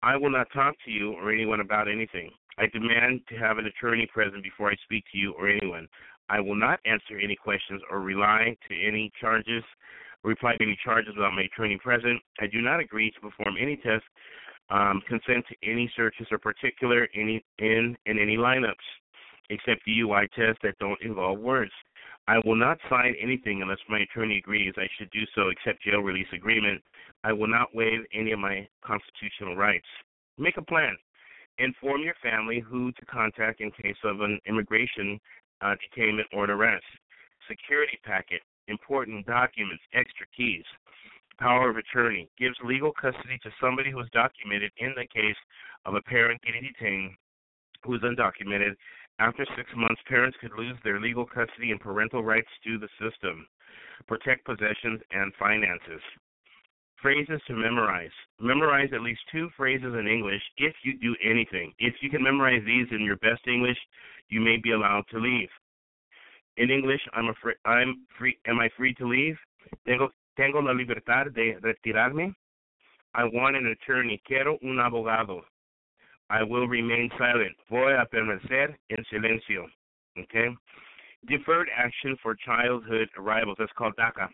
I 0.02 0.16
will 0.16 0.30
not 0.30 0.48
talk 0.52 0.74
to 0.84 0.90
you 0.90 1.12
or 1.12 1.32
anyone 1.32 1.60
about 1.60 1.88
anything. 1.88 2.30
I 2.58 2.66
demand 2.66 3.20
to 3.28 3.36
have 3.36 3.58
an 3.58 3.66
attorney 3.66 4.08
present 4.12 4.42
before 4.42 4.68
I 4.68 4.74
speak 4.84 5.04
to 5.12 5.18
you 5.18 5.32
or 5.38 5.48
anyone. 5.48 5.86
I 6.28 6.40
will 6.40 6.56
not 6.56 6.80
answer 6.84 7.18
any 7.22 7.36
questions 7.36 7.80
or 7.88 8.00
rely 8.00 8.56
to 8.68 8.74
any 8.74 9.12
charges, 9.20 9.62
reply 10.24 10.56
to 10.56 10.62
any 10.64 10.76
charges 10.84 11.14
without 11.16 11.34
my 11.34 11.42
attorney 11.42 11.78
present. 11.78 12.20
I 12.40 12.48
do 12.48 12.60
not 12.60 12.80
agree 12.80 13.12
to 13.12 13.20
perform 13.20 13.54
any 13.60 13.76
tests, 13.76 14.08
um, 14.70 15.02
consent 15.06 15.44
to 15.48 15.56
any 15.62 15.90
searches 15.94 16.26
or 16.32 16.38
particular 16.38 17.06
any 17.14 17.44
in 17.58 17.96
in 18.06 18.18
any 18.18 18.36
lineups, 18.36 18.74
except 19.50 19.86
DUI 19.86 20.26
tests 20.32 20.60
that 20.64 20.76
don't 20.80 21.00
involve 21.00 21.38
words. 21.38 21.72
I 22.28 22.38
will 22.44 22.56
not 22.56 22.78
sign 22.90 23.14
anything 23.20 23.62
unless 23.62 23.78
my 23.88 24.00
attorney 24.00 24.38
agrees 24.38 24.74
I 24.76 24.88
should 24.98 25.10
do 25.10 25.22
so, 25.34 25.48
except 25.48 25.82
jail 25.82 26.00
release 26.00 26.26
agreement. 26.32 26.82
I 27.22 27.32
will 27.32 27.46
not 27.46 27.74
waive 27.74 28.00
any 28.12 28.32
of 28.32 28.40
my 28.40 28.66
constitutional 28.84 29.56
rights. 29.56 29.86
Make 30.36 30.56
a 30.56 30.62
plan. 30.62 30.96
Inform 31.58 32.02
your 32.02 32.14
family 32.22 32.60
who 32.60 32.92
to 32.92 33.06
contact 33.06 33.60
in 33.60 33.70
case 33.70 33.96
of 34.04 34.20
an 34.20 34.40
immigration 34.46 35.20
uh, 35.62 35.74
detainment 35.80 36.26
or 36.32 36.44
an 36.44 36.50
arrest. 36.50 36.84
Security 37.48 37.98
packet, 38.04 38.42
important 38.68 39.24
documents, 39.26 39.82
extra 39.94 40.26
keys. 40.36 40.64
Power 41.38 41.70
of 41.70 41.76
attorney 41.76 42.28
gives 42.38 42.56
legal 42.64 42.92
custody 42.92 43.38
to 43.42 43.50
somebody 43.60 43.90
who 43.90 44.00
is 44.00 44.08
documented 44.12 44.72
in 44.78 44.94
the 44.96 45.06
case 45.06 45.36
of 45.84 45.94
a 45.94 46.02
parent 46.02 46.40
getting 46.42 46.62
detained 46.62 47.12
who 47.84 47.94
is 47.94 48.02
undocumented. 48.02 48.74
After 49.18 49.46
six 49.56 49.70
months, 49.74 50.00
parents 50.08 50.36
could 50.40 50.52
lose 50.58 50.76
their 50.84 51.00
legal 51.00 51.24
custody 51.24 51.70
and 51.70 51.80
parental 51.80 52.22
rights 52.22 52.50
to 52.64 52.78
the 52.78 52.88
system. 53.00 53.46
Protect 54.06 54.44
possessions 54.44 55.00
and 55.10 55.32
finances. 55.38 56.02
Phrases 57.00 57.40
to 57.46 57.54
memorize. 57.54 58.10
Memorize 58.40 58.90
at 58.92 59.00
least 59.00 59.20
two 59.32 59.48
phrases 59.56 59.94
in 59.94 60.06
English 60.06 60.42
if 60.58 60.74
you 60.82 60.98
do 60.98 61.16
anything. 61.24 61.72
If 61.78 61.94
you 62.02 62.10
can 62.10 62.22
memorize 62.22 62.62
these 62.66 62.88
in 62.90 63.02
your 63.02 63.16
best 63.16 63.46
English, 63.46 63.78
you 64.28 64.40
may 64.40 64.58
be 64.58 64.72
allowed 64.72 65.04
to 65.10 65.18
leave. 65.18 65.48
In 66.56 66.70
English, 66.70 67.00
I'm 67.14 67.28
afraid 67.28 67.56
I'm 67.64 68.06
free. 68.18 68.38
Am 68.46 68.60
I 68.60 68.68
free 68.76 68.94
to 68.94 69.06
leave? 69.06 69.36
Tengo 69.86 70.10
tengo 70.36 70.60
la 70.60 70.72
libertad 70.72 71.32
de 71.34 71.56
retirarme. 71.60 72.34
I 73.14 73.24
want 73.24 73.56
an 73.56 73.66
attorney. 73.66 74.20
Quiero 74.26 74.58
un 74.62 74.78
abogado. 74.78 75.42
I 76.30 76.42
will 76.42 76.66
remain 76.66 77.10
silent. 77.18 77.54
Voy 77.70 77.92
a 77.92 78.06
permanecer 78.06 78.74
en 78.90 79.04
silencio. 79.12 79.66
Okay. 80.18 80.48
Deferred 81.28 81.68
action 81.76 82.16
for 82.22 82.34
childhood 82.34 83.08
arrivals. 83.18 83.56
That's 83.58 83.72
called 83.76 83.94
DACA. 83.96 84.28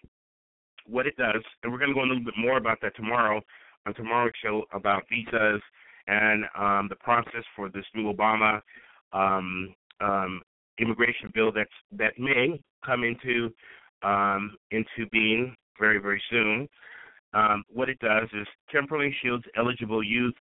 What 0.86 1.06
it 1.06 1.16
does, 1.16 1.42
and 1.62 1.72
we're 1.72 1.78
going 1.78 1.90
to 1.90 1.94
go 1.94 2.02
a 2.02 2.08
little 2.08 2.24
bit 2.24 2.34
more 2.36 2.56
about 2.56 2.78
that 2.82 2.96
tomorrow 2.96 3.40
on 3.86 3.94
tomorrow's 3.94 4.32
show 4.42 4.64
about 4.72 5.04
visas 5.08 5.60
and 6.06 6.44
um, 6.58 6.88
the 6.88 6.96
process 6.96 7.44
for 7.54 7.68
this 7.68 7.84
new 7.94 8.12
Obama 8.12 8.60
um, 9.12 9.74
um, 10.00 10.42
immigration 10.78 11.30
bill 11.34 11.52
that's 11.52 11.70
that 11.92 12.18
may 12.18 12.60
come 12.84 13.04
into 13.04 13.50
um, 14.02 14.56
into 14.70 15.08
being 15.10 15.54
very 15.78 15.98
very 15.98 16.22
soon. 16.30 16.68
Um, 17.34 17.64
what 17.68 17.88
it 17.88 17.98
does 18.00 18.28
is 18.34 18.46
temporarily 18.70 19.14
shields 19.22 19.44
eligible 19.56 20.02
youth 20.02 20.34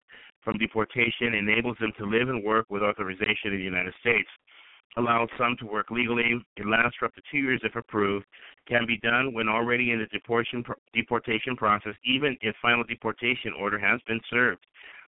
from 0.44 0.58
deportation, 0.58 1.34
enables 1.34 1.78
them 1.80 1.94
to 1.98 2.06
live 2.06 2.30
and 2.30 2.44
work 2.44 2.66
with 2.70 2.82
authorization 2.82 3.54
in 3.54 3.58
the 3.58 3.64
United 3.64 3.94
States, 4.00 4.28
allows 4.98 5.30
some 5.38 5.56
to 5.60 5.66
work 5.66 5.92
legally. 5.92 6.36
It 6.58 6.68
lasts 6.68 6.98
for 7.00 7.06
up 7.06 7.16
to 7.16 7.22
two 7.32 7.38
years 7.38 7.62
if 7.64 7.76
approved. 7.76 8.26
Can 8.68 8.86
be 8.86 8.98
done 8.98 9.34
when 9.34 9.48
already 9.48 9.92
in 9.92 10.00
the 10.00 10.06
deportation 10.08 10.64
deportation 10.94 11.56
process, 11.56 11.94
even 12.04 12.38
if 12.42 12.56
final 12.62 12.84
deportation 12.84 13.54
order 13.60 13.80
has 13.80 14.00
been 14.08 14.20
served. 14.30 14.66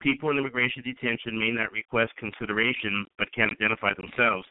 People 0.00 0.30
in 0.30 0.38
immigration 0.38 0.82
detention 0.82 1.38
may 1.38 1.50
not 1.50 1.72
request 1.72 2.12
consideration 2.16 3.06
but 3.18 3.32
can 3.32 3.50
identify 3.50 3.92
themselves. 3.94 4.46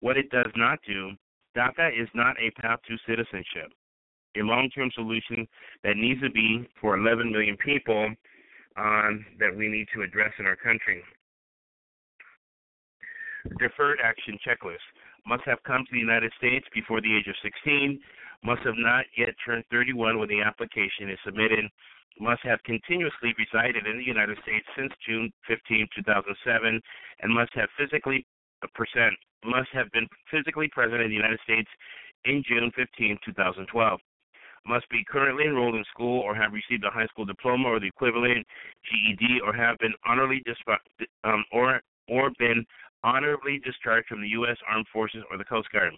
What 0.00 0.16
it 0.16 0.30
does 0.30 0.52
not 0.56 0.78
do, 0.86 1.12
DACA 1.56 1.90
is 2.00 2.08
not 2.14 2.36
a 2.38 2.50
path 2.60 2.80
to 2.88 2.96
citizenship. 3.06 3.72
A 4.36 4.42
long-term 4.42 4.90
solution 4.94 5.48
that 5.82 5.96
needs 5.96 6.20
to 6.20 6.30
be 6.30 6.68
for 6.80 6.96
11 6.96 7.32
million 7.32 7.56
people 7.56 8.12
um, 8.76 9.24
that 9.38 9.54
we 9.54 9.68
need 9.68 9.86
to 9.94 10.02
address 10.02 10.32
in 10.38 10.46
our 10.46 10.56
country. 10.56 11.02
Deferred 13.58 13.98
action 14.02 14.38
checklist. 14.46 14.84
Must 15.26 15.42
have 15.44 15.62
come 15.66 15.84
to 15.84 15.92
the 15.92 15.98
United 15.98 16.32
States 16.38 16.66
before 16.74 17.00
the 17.00 17.16
age 17.16 17.26
of 17.26 17.34
16. 17.42 17.98
Must 18.44 18.62
have 18.62 18.78
not 18.78 19.04
yet 19.16 19.34
turned 19.44 19.64
31 19.70 20.18
when 20.18 20.28
the 20.28 20.42
application 20.42 21.10
is 21.10 21.18
submitted. 21.24 21.64
Must 22.20 22.42
have 22.42 22.62
continuously 22.64 23.34
resided 23.38 23.86
in 23.86 23.98
the 23.98 24.04
United 24.04 24.38
States 24.42 24.66
since 24.76 24.92
June 25.06 25.32
15, 25.46 25.86
2007, 25.96 26.80
and 27.20 27.34
must 27.34 27.52
have 27.54 27.68
physically 27.78 28.26
percent 28.74 29.14
must 29.44 29.68
have 29.72 29.90
been 29.92 30.06
physically 30.30 30.68
present 30.72 31.00
in 31.00 31.08
the 31.08 31.14
United 31.14 31.38
States 31.44 31.68
in 32.24 32.42
June 32.46 32.72
15, 32.74 33.18
2012 33.24 34.00
must 34.68 34.88
be 34.90 35.04
currently 35.08 35.44
enrolled 35.44 35.74
in 35.74 35.84
school 35.92 36.20
or 36.20 36.34
have 36.34 36.52
received 36.52 36.84
a 36.84 36.90
high 36.90 37.06
school 37.06 37.24
diploma 37.24 37.68
or 37.68 37.80
the 37.80 37.86
equivalent 37.86 38.46
GED 38.84 39.40
or 39.44 39.52
have 39.52 39.78
been 39.78 39.94
honorably 40.06 40.42
dis- 40.44 41.08
um, 41.24 41.44
or 41.52 41.80
or 42.08 42.30
been 42.38 42.64
honorably 43.04 43.58
discharged 43.64 44.08
from 44.08 44.20
the 44.20 44.28
U.S. 44.28 44.56
Armed 44.68 44.86
Forces 44.92 45.22
or 45.30 45.38
the 45.38 45.44
Coast 45.44 45.68
Guard. 45.72 45.92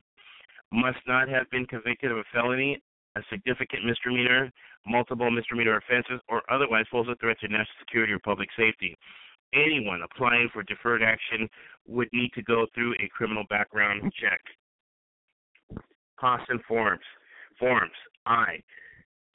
Must 0.72 0.98
not 1.06 1.28
have 1.28 1.50
been 1.50 1.66
convicted 1.66 2.12
of 2.12 2.18
a 2.18 2.24
felony, 2.32 2.80
a 3.16 3.20
significant 3.30 3.84
misdemeanor, 3.84 4.52
multiple 4.86 5.30
misdemeanor 5.30 5.78
offenses, 5.78 6.20
or 6.28 6.42
otherwise 6.50 6.84
pose 6.90 7.06
a 7.10 7.16
threat 7.16 7.38
to 7.40 7.48
national 7.48 7.80
security 7.80 8.12
or 8.12 8.20
public 8.20 8.48
safety. 8.56 8.96
Anyone 9.52 10.02
applying 10.02 10.48
for 10.52 10.62
deferred 10.62 11.02
action 11.02 11.48
would 11.88 12.08
need 12.12 12.30
to 12.34 12.42
go 12.42 12.66
through 12.74 12.94
a 12.94 13.08
criminal 13.08 13.44
background 13.50 14.12
check. 14.20 14.40
Costs 16.20 16.46
and 16.50 16.62
forms. 16.68 17.02
Forms. 17.58 17.90
I. 18.26 18.60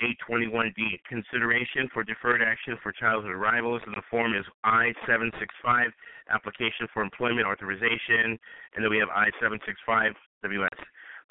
821D. 0.01 0.99
Consideration 1.07 1.87
for 1.93 2.03
deferred 2.03 2.41
action 2.41 2.77
for 2.83 2.91
childhood 2.91 3.31
arrivals, 3.31 3.81
and 3.85 3.95
the 3.95 4.01
form 4.11 4.35
is 4.35 4.43
I-765, 4.63 5.85
application 6.29 6.87
for 6.93 7.01
employment 7.01 7.47
authorization, 7.47 8.37
and 8.75 8.83
then 8.83 8.89
we 8.89 8.97
have 8.97 9.09
I-765 9.09 10.11
WS. 10.43 10.69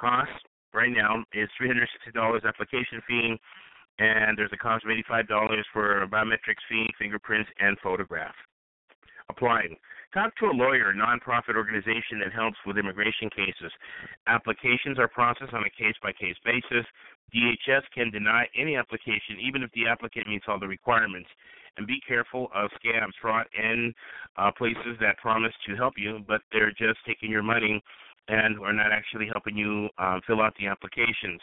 Cost 0.01 0.31
right 0.73 0.90
now 0.90 1.23
is 1.35 1.49
$360 1.61 2.45
application 2.49 3.03
fee, 3.07 3.37
and 3.99 4.37
there's 4.37 4.51
a 4.53 4.57
cost 4.57 4.85
of 4.85 4.90
$85 4.90 5.62
for 5.73 6.07
biometrics 6.07 6.64
fee, 6.69 6.88
fingerprints, 6.99 7.51
and 7.61 7.77
photograph. 7.83 8.35
Applying. 9.31 9.77
Talk 10.13 10.37
to 10.37 10.47
a 10.47 10.55
lawyer, 10.55 10.91
a 10.91 10.95
nonprofit 10.95 11.57
organization 11.57 12.21
that 12.23 12.33
helps 12.33 12.59
with 12.67 12.79
immigration 12.79 13.31
cases. 13.31 13.73
Applications 14.27 14.99
are 14.99 15.09
processed 15.09 15.53
on 15.53 15.65
a 15.65 15.71
case 15.71 15.97
by 16.03 16.13
case 16.13 16.37
basis. 16.45 16.87
DHS 17.35 17.83
can 17.93 18.11
deny 18.11 18.47
any 18.57 18.77
application 18.77 19.41
even 19.43 19.63
if 19.63 19.71
the 19.73 19.89
applicant 19.89 20.29
meets 20.29 20.45
all 20.47 20.61
the 20.61 20.69
requirements. 20.69 21.29
And 21.77 21.87
be 21.87 21.99
careful 22.07 22.49
of 22.55 22.71
scams, 22.79 23.11
fraud, 23.21 23.47
and 23.61 23.93
uh, 24.37 24.53
places 24.57 24.95
that 25.01 25.19
promise 25.19 25.53
to 25.67 25.75
help 25.75 25.95
you, 25.97 26.21
but 26.29 26.43
they're 26.53 26.71
just 26.71 26.99
taking 27.05 27.31
your 27.31 27.43
money 27.43 27.83
and 28.29 28.59
are 28.61 28.73
not 28.73 28.93
actually 28.93 29.29
helping 29.33 29.57
you 29.57 29.89
um, 29.99 30.21
fill 30.27 30.41
out 30.41 30.55
the 30.59 30.67
applications. 30.67 31.41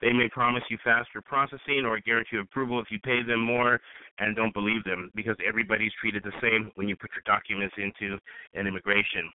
They 0.00 0.12
may 0.12 0.28
promise 0.28 0.62
you 0.70 0.78
faster 0.82 1.20
processing 1.20 1.84
or 1.84 2.00
guarantee 2.00 2.38
approval 2.40 2.80
if 2.80 2.90
you 2.90 2.98
pay 3.00 3.22
them 3.22 3.40
more, 3.40 3.80
and 4.18 4.34
don't 4.36 4.54
believe 4.54 4.84
them 4.84 5.10
because 5.14 5.36
everybody's 5.46 5.92
treated 6.00 6.22
the 6.22 6.32
same 6.40 6.70
when 6.74 6.88
you 6.88 6.96
put 6.96 7.10
your 7.14 7.22
documents 7.26 7.74
into 7.76 8.18
an 8.54 8.66
immigration. 8.66 9.30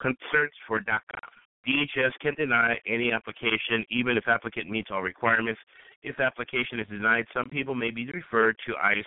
Concerns 0.00 0.52
for 0.66 0.80
DACA. 0.80 1.18
DHS 1.66 2.12
can 2.20 2.34
deny 2.34 2.76
any 2.86 3.12
application 3.12 3.84
even 3.90 4.16
if 4.16 4.28
applicant 4.28 4.70
meets 4.70 4.90
all 4.90 5.02
requirements. 5.02 5.60
If 6.02 6.20
application 6.20 6.80
is 6.80 6.86
denied, 6.88 7.26
some 7.34 7.48
people 7.48 7.74
may 7.74 7.90
be 7.90 8.10
referred 8.10 8.56
to 8.66 8.74
ICE 8.76 9.04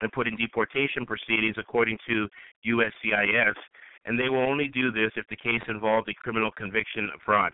and 0.00 0.12
put 0.12 0.28
in 0.28 0.36
deportation 0.36 1.04
proceedings 1.04 1.56
according 1.58 1.98
to 2.08 2.28
USCIS 2.66 3.54
and 4.04 4.18
they 4.18 4.28
will 4.28 4.38
only 4.38 4.68
do 4.68 4.90
this 4.90 5.12
if 5.16 5.26
the 5.28 5.36
case 5.36 5.62
involved 5.68 6.08
a 6.08 6.14
criminal 6.14 6.50
conviction 6.50 7.10
of 7.14 7.20
fraud. 7.24 7.52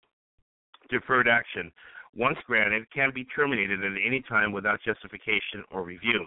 Deferred 0.91 1.29
action, 1.29 1.73
once 2.15 2.39
granted, 2.47 2.91
can 2.93 3.11
be 3.15 3.25
terminated 3.25 3.83
at 3.85 3.93
any 4.07 4.23
time 4.29 4.53
without 4.53 4.81
justification 4.85 5.65
or 5.71 5.83
review. 5.83 6.27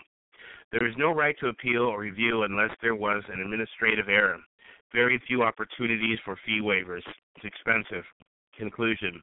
There 0.72 0.88
is 0.88 0.96
no 0.98 1.14
right 1.14 1.36
to 1.40 1.48
appeal 1.48 1.84
or 1.84 2.02
review 2.02 2.44
unless 2.44 2.72
there 2.82 2.96
was 2.96 3.24
an 3.32 3.42
administrative 3.42 4.10
error. 4.10 4.38
Very 4.94 5.22
few 5.28 5.44
opportunities 5.44 6.20
for 6.26 6.38
fee 6.46 6.62
waivers. 6.62 7.04
It's 7.36 7.46
expensive. 7.46 8.04
Conclusion. 8.58 9.22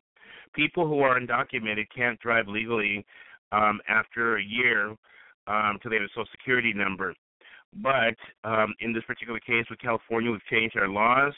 People 0.55 0.87
who 0.87 1.01
are 1.01 1.19
undocumented 1.19 1.87
can't 1.95 2.21
drive 2.21 2.49
legally 2.49 3.05
um, 3.53 3.81
after 3.89 4.37
a 4.37 4.43
year 4.43 4.91
um, 5.47 5.75
until 5.75 5.91
they 5.91 5.97
have 5.97 6.05
a 6.05 6.09
social 6.09 6.29
security 6.31 6.73
number. 6.73 7.15
But 7.83 8.17
um, 8.45 8.75
in 8.81 8.93
this 8.93 9.05
particular 9.05 9.41
case 9.41 9.67
with 9.69 9.81
California, 9.81 10.31
we've 10.31 10.45
changed 10.51 10.77
our 10.77 10.89
laws. 10.89 11.33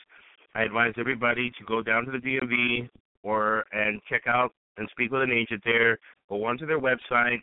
I 0.55 0.63
advise 0.63 0.95
everybody 0.99 1.51
to 1.59 1.65
go 1.67 1.83
down 1.83 2.05
to 2.07 2.13
the 2.13 2.19
DMV 2.19 2.89
or 3.23 3.65
and 3.73 4.01
check 4.09 4.23
out 4.27 4.53
and 4.77 4.89
speak 4.91 5.11
with 5.11 5.23
an 5.23 5.33
agent 5.33 5.63
there. 5.65 5.99
Go 6.29 6.45
onto 6.45 6.67
their 6.67 6.81
website 6.81 7.41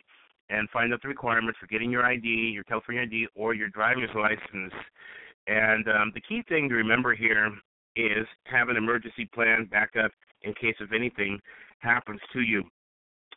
and 0.50 0.68
find 0.70 0.92
out 0.92 1.02
the 1.02 1.08
requirements 1.08 1.58
for 1.58 1.66
getting 1.66 1.90
your 1.90 2.04
ID, 2.04 2.26
your 2.26 2.64
California 2.64 3.02
ID, 3.02 3.26
or 3.34 3.54
your 3.54 3.68
driver's 3.68 4.10
license. 4.14 4.72
And 5.46 5.88
um, 5.88 6.12
the 6.14 6.20
key 6.20 6.42
thing 6.48 6.68
to 6.68 6.74
remember 6.74 7.14
here 7.14 7.50
is 7.96 8.26
have 8.44 8.68
an 8.68 8.76
emergency 8.76 9.28
plan 9.34 9.68
backup 9.70 10.10
in 10.42 10.52
case 10.54 10.76
if 10.80 10.92
anything 10.92 11.38
happens 11.78 12.20
to 12.32 12.40
you 12.40 12.62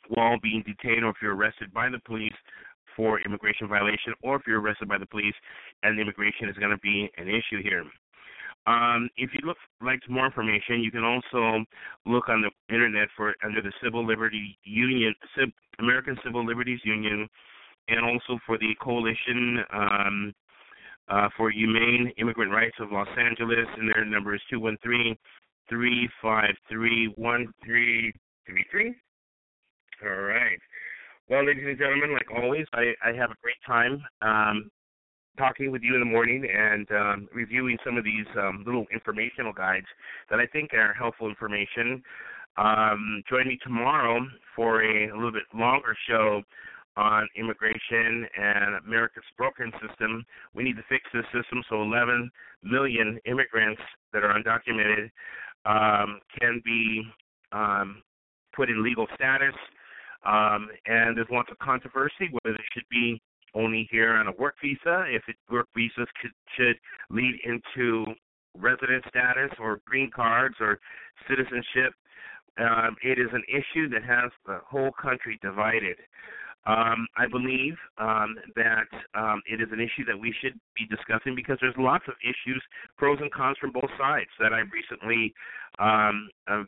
while 0.10 0.40
being 0.40 0.64
detained 0.66 1.04
or 1.04 1.10
if 1.10 1.18
you're 1.22 1.36
arrested 1.36 1.74
by 1.74 1.90
the 1.90 2.00
police 2.06 2.34
for 2.98 3.22
immigration 3.22 3.70
violation 3.70 4.14
or 4.24 4.36
if 4.36 4.42
you're 4.46 4.60
arrested 4.60 4.90
by 4.90 4.98
the 4.98 5.06
police 5.06 5.36
and 5.84 5.98
immigration 6.00 6.50
is 6.50 6.58
going 6.58 6.72
to 6.72 6.80
be 6.80 7.10
an 7.18 7.30
issue 7.30 7.64
here. 7.64 7.86
Um, 8.66 9.10
if 9.16 9.30
you 9.34 9.40
look 9.48 9.58
like 9.82 10.02
more 10.10 10.26
information, 10.26 10.82
you 10.82 10.92
can 10.92 11.06
also 11.06 11.64
look 12.06 12.28
on 12.28 12.42
the 12.42 12.52
internet 12.74 13.08
for 13.16 13.34
under 13.42 13.62
the 13.62 13.72
Civil 13.82 14.06
Liberty 14.06 14.58
Union, 14.66 15.16
American 15.80 16.18
Civil 16.22 16.46
Liberties 16.46 16.82
Union, 16.84 17.30
and 17.88 18.04
also 18.04 18.38
for 18.46 18.58
the 18.58 18.76
Coalition 18.82 19.64
um, 19.74 20.34
uh, 21.08 21.30
for 21.38 21.50
Humane 21.50 22.12
Immigrant 22.18 22.52
Rights 22.52 22.76
of 22.82 22.92
Los 22.92 23.08
Angeles, 23.18 23.68
and 23.78 23.90
their 23.90 24.04
number 24.04 24.36
is 24.36 24.42
two 24.50 24.60
one 24.60 24.78
three 24.84 25.18
three 25.70 26.10
five 26.22 26.52
three 26.70 27.14
one 27.16 27.48
three 27.64 28.14
three 28.46 28.66
three. 28.70 28.94
All 30.04 30.24
right. 30.24 30.60
Well, 31.30 31.46
ladies 31.46 31.66
and 31.68 31.78
gentlemen, 31.78 32.14
like 32.14 32.32
always, 32.34 32.66
I, 32.72 32.94
I 33.04 33.12
have 33.12 33.32
a 33.32 33.42
great 33.42 33.60
time 33.68 34.02
um, 34.22 34.72
talking 35.38 35.72
with 35.72 35.82
you 35.84 35.94
in 35.96 36.00
the 36.00 36.06
morning 36.06 36.48
and 36.50 36.90
um, 36.92 37.28
reviewing 37.34 37.78
some 37.84 37.98
of 37.98 38.06
these 38.06 38.26
um, 38.40 38.64
little 38.66 38.86
informational 38.94 39.52
guides 39.52 39.88
that 40.30 40.40
I 40.40 40.46
think 40.48 40.74
are 40.74 40.94
helpful 40.94 41.28
information. 41.28 42.02
Um, 42.56 43.24
join 43.30 43.46
me 43.50 43.60
tomorrow 43.62 44.26
for 44.56 44.84
a, 44.84 45.10
a 45.10 45.16
little 45.16 45.34
bit 45.34 45.44
longer 45.54 45.98
show 46.08 46.42
on 46.96 47.28
immigration 47.36 48.26
and 48.40 48.76
America's 48.88 49.28
broken 49.38 49.70
system. 49.86 50.24
We 50.56 50.64
need 50.64 50.78
to 50.78 50.86
fix 50.88 51.04
this 51.14 51.26
system 51.26 51.62
so 51.70 51.82
11 51.82 52.32
million 52.64 53.20
immigrants 53.26 53.82
that 54.14 54.24
are 54.24 54.34
undocumented 54.34 55.12
um, 55.66 56.22
can 56.40 56.62
be 56.64 57.04
um, 57.52 58.02
put 58.56 58.70
in 58.70 58.82
legal 58.82 59.08
status 59.14 59.54
um, 60.26 60.70
and 60.86 61.18
there's 61.18 61.28
lots 61.32 61.50
of 61.52 61.60
controversy 61.60 62.30
whether 62.32 62.56
it 62.56 62.66
should 62.74 62.88
be 62.90 63.22
only 63.56 63.88
here 63.92 64.14
on 64.14 64.28
a 64.28 64.32
work 64.34 64.56
visa, 64.62 65.06
if 65.10 65.24
it, 65.28 65.36
work 65.50 65.68
visas 65.76 66.08
could, 66.22 66.32
should 66.58 66.76
lead 67.10 67.36
into 67.44 68.06
resident 68.56 69.04
status 69.10 69.52
or 69.60 69.80
green 69.86 70.12
cards 70.14 70.56
or 70.60 70.80
citizenship. 71.28 71.94
Um, 72.60 72.96
it 73.04 73.20
is 73.20 73.30
an 73.34 73.44
issue 73.48 73.88
that 73.90 74.04
has 74.04 74.32
the 74.46 74.60
whole 74.68 74.92
country 75.00 75.40
divided. 75.42 75.98
Um, 76.66 77.08
I 77.16 77.28
believe 77.28 77.76
um, 77.98 78.36
that 78.56 78.90
um, 79.16 79.42
it 79.50 79.62
is 79.62 79.70
an 79.72 79.80
issue 79.80 80.04
that 80.06 80.20
we 80.20 80.34
should 80.42 80.60
be 80.76 80.86
discussing 80.90 81.34
because 81.34 81.58
there's 81.62 81.78
lots 81.78 82.04
of 82.10 82.16
issues, 82.24 82.62
pros 82.98 83.20
and 83.22 83.32
cons 83.32 83.58
from 83.62 83.72
both 83.72 83.90
sides 83.98 84.30
that 84.40 84.52
I 84.52 84.62
recently 84.68 85.34
um, 85.80 86.30
uh, 86.50 86.64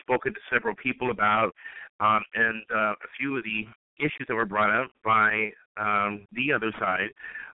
spoken 0.00 0.34
to 0.34 0.40
several 0.52 0.74
people 0.76 1.10
about, 1.10 1.52
um, 2.00 2.22
and 2.34 2.62
uh, 2.74 2.92
a 2.92 3.10
few 3.18 3.36
of 3.36 3.44
the 3.44 3.66
issues 3.98 4.26
that 4.28 4.34
were 4.34 4.44
brought 4.44 4.74
up 4.74 4.90
by 5.04 5.50
um, 5.76 6.26
the 6.32 6.52
other 6.52 6.72
side 6.78 7.10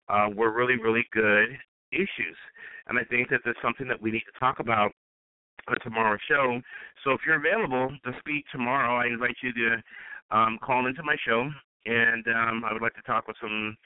uh, 0.09 0.29
were 0.35 0.53
really, 0.53 0.77
really 0.77 1.07
good 1.13 1.49
issues. 1.93 2.37
And 2.87 2.99
I 2.99 3.05
think 3.05 3.29
that 3.31 3.41
that's 3.45 3.59
something 3.63 3.89
that 3.89 4.01
we 4.01 4.11
need 4.11 4.25
to 4.33 4.41
talk 4.41 4.61
about 4.61 4.93
on 5.69 5.77
tomorrow's 5.83 6.21
show. 6.29 6.61
So 7.05 7.13
if 7.13 7.21
you're 7.27 7.37
available 7.37 7.95
to 8.05 8.13
speak 8.19 8.45
tomorrow, 8.51 8.97
I 8.97 9.07
invite 9.07 9.37
you 9.43 9.53
to 9.53 10.37
um, 10.37 10.59
call 10.63 10.87
into 10.87 11.03
my 11.03 11.17
show, 11.27 11.49
and 11.87 12.27
um, 12.29 12.63
I 12.65 12.73
would 12.73 12.83
like 12.83 12.95
to 12.95 13.03
talk 13.03 13.27
with 13.29 13.37
some 13.41 13.77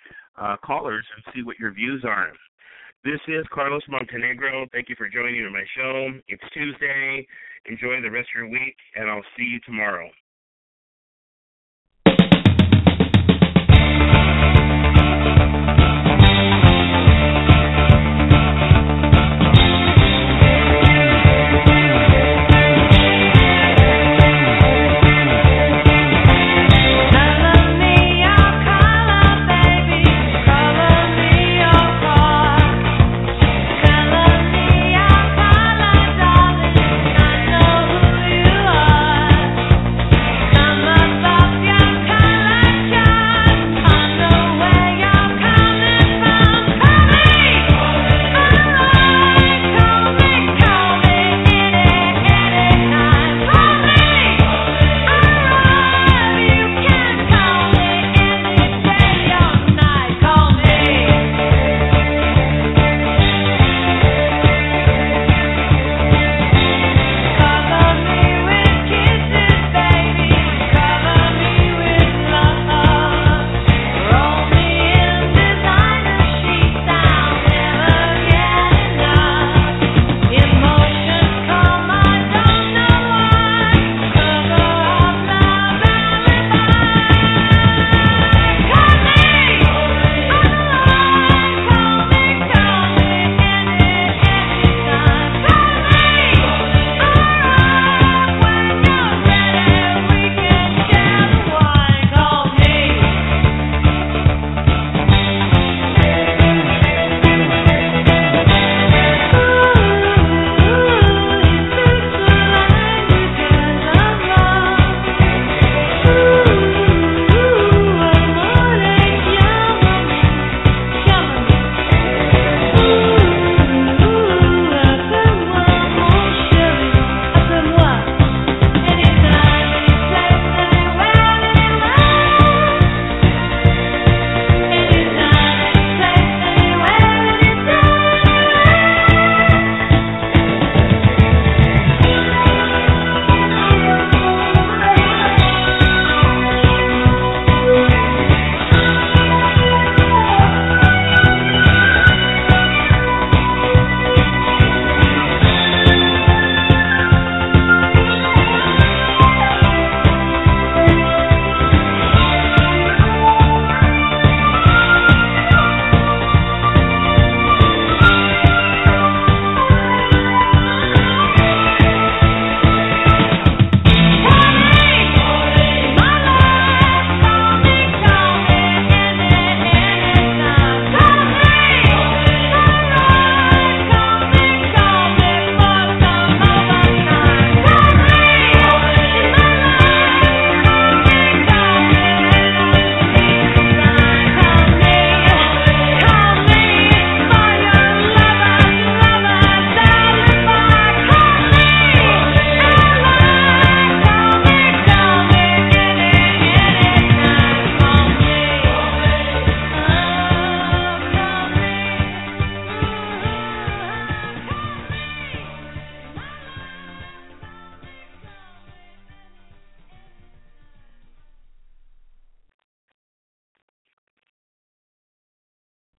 uh, 0.41 0.57
callers 0.65 1.05
and 1.15 1.35
see 1.35 1.43
what 1.43 1.59
your 1.59 1.73
views 1.73 2.05
are. 2.07 2.33
This 3.05 3.21
is 3.29 3.45
Carlos 3.53 3.83
Montenegro. 3.87 4.65
Thank 4.73 4.89
you 4.89 4.97
for 4.97 5.11
joining 5.11 5.37
me 5.37 5.45
on 5.45 5.53
my 5.53 5.65
show. 5.77 6.09
It's 6.27 6.43
Tuesday. 6.55 7.27
Enjoy 7.67 8.01
the 8.01 8.09
rest 8.09 8.29
of 8.33 8.41
your 8.41 8.49
week, 8.49 8.77
and 8.97 9.11
I'll 9.11 9.29
see 9.37 9.45
you 9.45 9.61
tomorrow. 9.67 10.09